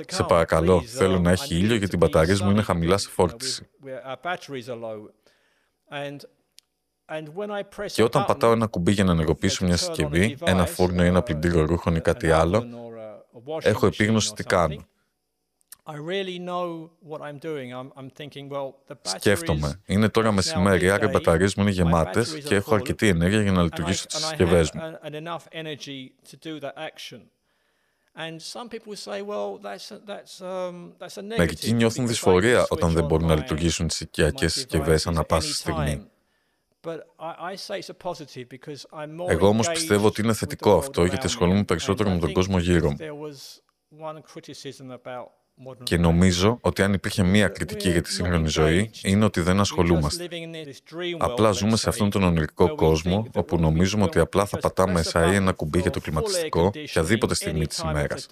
Σε 0.06 0.22
παρακαλώ, 0.22 0.82
θέλω 0.82 1.18
να 1.18 1.30
έχει 1.30 1.54
ήλιο 1.54 1.76
γιατί 1.76 1.94
οι 1.94 1.98
μπαταρίες 1.98 2.40
μου 2.40 2.50
είναι 2.50 2.62
χαμηλά 2.62 2.98
σε 2.98 3.08
φόρτιση. 3.08 3.68
Και 7.86 8.02
όταν 8.02 8.24
πατάω 8.24 8.52
ένα 8.52 8.66
κουμπί 8.66 8.92
για 8.92 9.04
να 9.04 9.12
ενεργοποιήσω 9.12 9.64
μια 9.64 9.76
συσκευή, 9.76 10.36
ένα 10.44 10.66
φούρνο 10.66 11.04
ή 11.04 11.06
ένα 11.06 11.22
πλυντήριο 11.22 11.64
ρούχων 11.64 11.94
ή 11.94 12.00
κάτι 12.00 12.30
άλλο, 12.30 12.66
έχω 13.60 13.86
επίγνωση 13.86 14.32
τι 14.32 14.44
κάνω. 14.44 14.86
Σκέφτομαι. 19.02 19.82
Είναι 19.86 20.08
τώρα 20.08 20.32
μεσημέρι, 20.32 20.90
άρα 20.90 21.06
οι 21.06 21.10
μπαταρίες 21.10 21.54
μου 21.54 21.62
είναι 21.62 21.72
γεμάτες 21.72 22.34
και 22.34 22.54
έχω 22.54 22.74
αρκετή 22.74 23.08
ενέργεια 23.08 23.42
για 23.42 23.52
να 23.52 23.62
λειτουργήσω 23.62 24.06
τι 24.06 24.16
συσκευές 24.16 24.72
μου. 24.72 24.80
Μερικοί 31.36 31.72
νιώθουν 31.72 32.06
δυσφορία 32.06 32.66
όταν 32.68 32.92
δεν 32.92 33.04
μπορούν 33.04 33.26
να 33.28 33.34
λειτουργήσουν 33.34 33.86
τις 33.86 34.00
οικιακές 34.00 34.52
συσκευές 34.52 35.06
ανά 35.06 35.24
πάση 35.24 35.54
στιγμή. 35.54 36.08
Εγώ 39.28 39.48
όμως 39.48 39.70
πιστεύω 39.70 40.06
ότι 40.06 40.22
είναι 40.22 40.32
θετικό 40.32 40.76
αυτό 40.76 41.04
γιατί 41.04 41.26
ασχολούμαι 41.26 41.64
περισσότερο 41.64 42.10
με 42.10 42.18
τον 42.18 42.32
κόσμο 42.32 42.58
γύρω 42.58 42.90
μου. 42.90 42.96
Και 45.82 45.96
νομίζω 45.96 46.58
ότι 46.60 46.82
αν 46.82 46.92
υπήρχε 46.92 47.22
μία 47.22 47.48
κριτική 47.48 47.90
για 47.90 48.02
τη 48.02 48.12
σύγχρονη 48.12 48.48
ζωή, 48.48 48.90
είναι 49.02 49.24
ότι 49.24 49.40
δεν 49.40 49.60
ασχολούμαστε. 49.60 50.28
Απλά 51.18 51.50
ζούμε 51.50 51.76
σε 51.76 51.88
αυτόν 51.88 52.10
τον 52.10 52.22
ονειρικό 52.22 52.74
κόσμο, 52.74 53.26
όπου 53.34 53.58
νομίζουμε 53.58 54.04
ότι 54.04 54.18
απλά 54.18 54.46
θα 54.46 54.58
πατάμε 54.58 55.00
εσά 55.00 55.32
ή 55.32 55.34
ένα 55.34 55.52
κουμπί 55.52 55.80
για 55.80 55.90
το 55.90 56.00
κλιματιστικό, 56.00 56.72
οποιαδήποτε 56.88 57.34
στιγμή 57.34 57.66
της 57.66 57.78
ημέρας. 57.78 58.26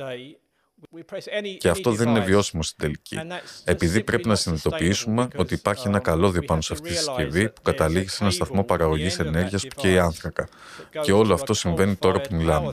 Και 1.58 1.68
αυτό 1.68 1.90
δεν 1.92 2.08
είναι 2.08 2.20
βιώσιμο 2.20 2.62
στην 2.62 2.78
τελική. 2.78 3.18
Επειδή 3.64 4.04
πρέπει 4.04 4.28
να 4.28 4.34
συνειδητοποιήσουμε 4.34 5.28
ότι 5.36 5.54
υπάρχει 5.54 5.88
ένα 5.88 5.98
καλώδιο 5.98 6.42
πάνω 6.42 6.60
σε 6.60 6.72
αυτή 6.72 6.88
τη 6.88 6.94
συσκευή 6.94 7.50
που 7.50 7.62
καταλήγει 7.62 8.08
σε 8.08 8.22
ένα 8.22 8.32
σταθμό 8.32 8.64
παραγωγής 8.64 9.18
ενέργειας 9.18 9.66
που 9.66 9.80
καίει 9.80 9.98
άνθρακα. 9.98 10.48
Και 11.02 11.12
όλο 11.12 11.34
αυτό 11.34 11.54
συμβαίνει 11.54 11.94
τώρα 11.94 12.20
που 12.20 12.34
μιλάμε. 12.34 12.72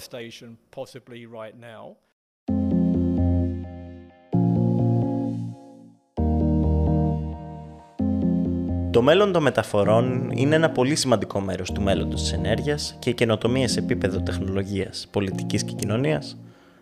Το 8.92 9.02
μέλλον 9.02 9.32
των 9.32 9.44
μεταφορών 9.44 10.32
είναι 10.34 10.56
ένα 10.56 10.70
πολύ 10.70 10.96
σημαντικό 10.96 11.40
μέρος 11.40 11.72
του 11.72 11.82
μέλλοντος 11.82 12.22
της 12.22 12.34
ενέργειας 12.34 12.96
και 13.00 13.10
οι 13.10 13.14
καινοτομίες 13.14 13.72
σε 13.72 13.80
επίπεδο 13.80 14.22
τεχνολογίας, 14.22 15.08
πολιτικής 15.12 15.64
και 15.64 15.74
κοινωνίας 15.74 16.38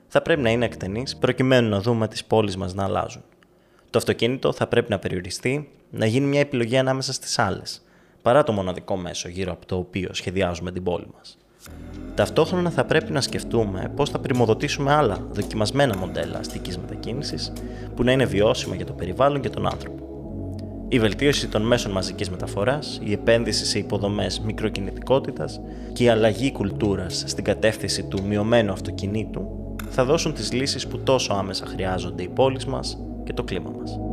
θα 0.08 0.22
πρέπει 0.22 0.41
να 0.41 0.49
είναι 0.49 0.66
εκτενείς 0.66 1.18
προκειμένου 1.18 1.70
να 1.70 1.82
δούμε 1.82 2.08
τις 2.08 2.26
πόλεις 2.26 2.58
μας 2.58 2.74
να 2.74 2.84
αλλάζουν. 2.84 3.24
Το 3.89 3.97
αυτοκίνητο 3.97 4.53
θα 4.53 4.68
πρέπει 4.68 4.89
να 4.89 4.99
περιοριστεί, 4.99 5.70
να 5.89 6.05
γίνει 6.05 6.26
μια 6.26 6.39
επιλογή 6.39 6.78
ανάμεσα 6.78 7.14
στις 7.14 7.39
άλλες, 7.39 7.82
παρά 8.22 8.43
το 8.43 8.51
μοναδικό 8.51 8.95
μέσο 8.95 9.30
γύρω 9.30 9.51
από 9.51 9.66
το 9.66 9.76
οποίο 9.76 10.10
σχεδιάζουμε 10.12 10.72
την 10.72 10.84
πόλη 10.84 11.08
μας. 11.18 11.38
Ταυτόχρονα 12.16 12.70
θα 12.70 12.86
πρέπει 12.86 13.12
να 13.12 13.22
σκεφτούμε 13.22 13.91
πώς 13.95 14.10
θα 14.10 14.20
πρημοδοτήσουμε 14.20 14.93
άλλα 14.93 15.28
δοκιμασμένα 15.32 15.97
μοντέλα 15.97 16.38
αστικής 16.39 16.78
μετακίνησης 16.78 17.53
που 17.95 18.03
να 18.03 18.12
είναι 18.12 18.26
βιώσιμα 18.26 18.76
για 18.76 18.86
το 18.86 18.93
περιβάλλον 18.93 19.41
και 19.41 19.49
τον 19.49 19.66
άνθρωπο. 19.66 20.07
Η 20.90 21.00
βελτίωση 21.00 21.48
των 21.48 21.62
μέσων 21.62 21.92
μαζικής 21.92 22.30
μεταφοράς, 22.30 23.00
η 23.04 23.12
επένδυση 23.12 23.66
σε 23.66 23.80
υποδομές 23.80 24.40
μικροκινητικότητας 24.40 25.62
και 25.94 26.04
η 26.04 26.10
αλλαγή 26.10 26.52
κουλτούρας 26.52 27.24
στην 27.28 27.44
κατεύθυνση 27.44 28.04
του 28.04 28.24
μειωμένου 28.28 28.72
αυτοκινήτου 28.72 29.48
θα 29.90 30.06
δώσουν 30.06 30.34
τις 30.34 30.52
λύσεις 30.52 30.88
που 30.88 31.00
τόσο 31.00 31.34
άμεσα 31.34 31.66
χρειάζονται 31.66 32.24
οι 32.24 32.28
πόλεις 32.28 32.66
μας 32.66 32.98
και 33.24 33.34
το 33.34 33.44
κλίμα 33.44 33.70
μας. 33.70 34.07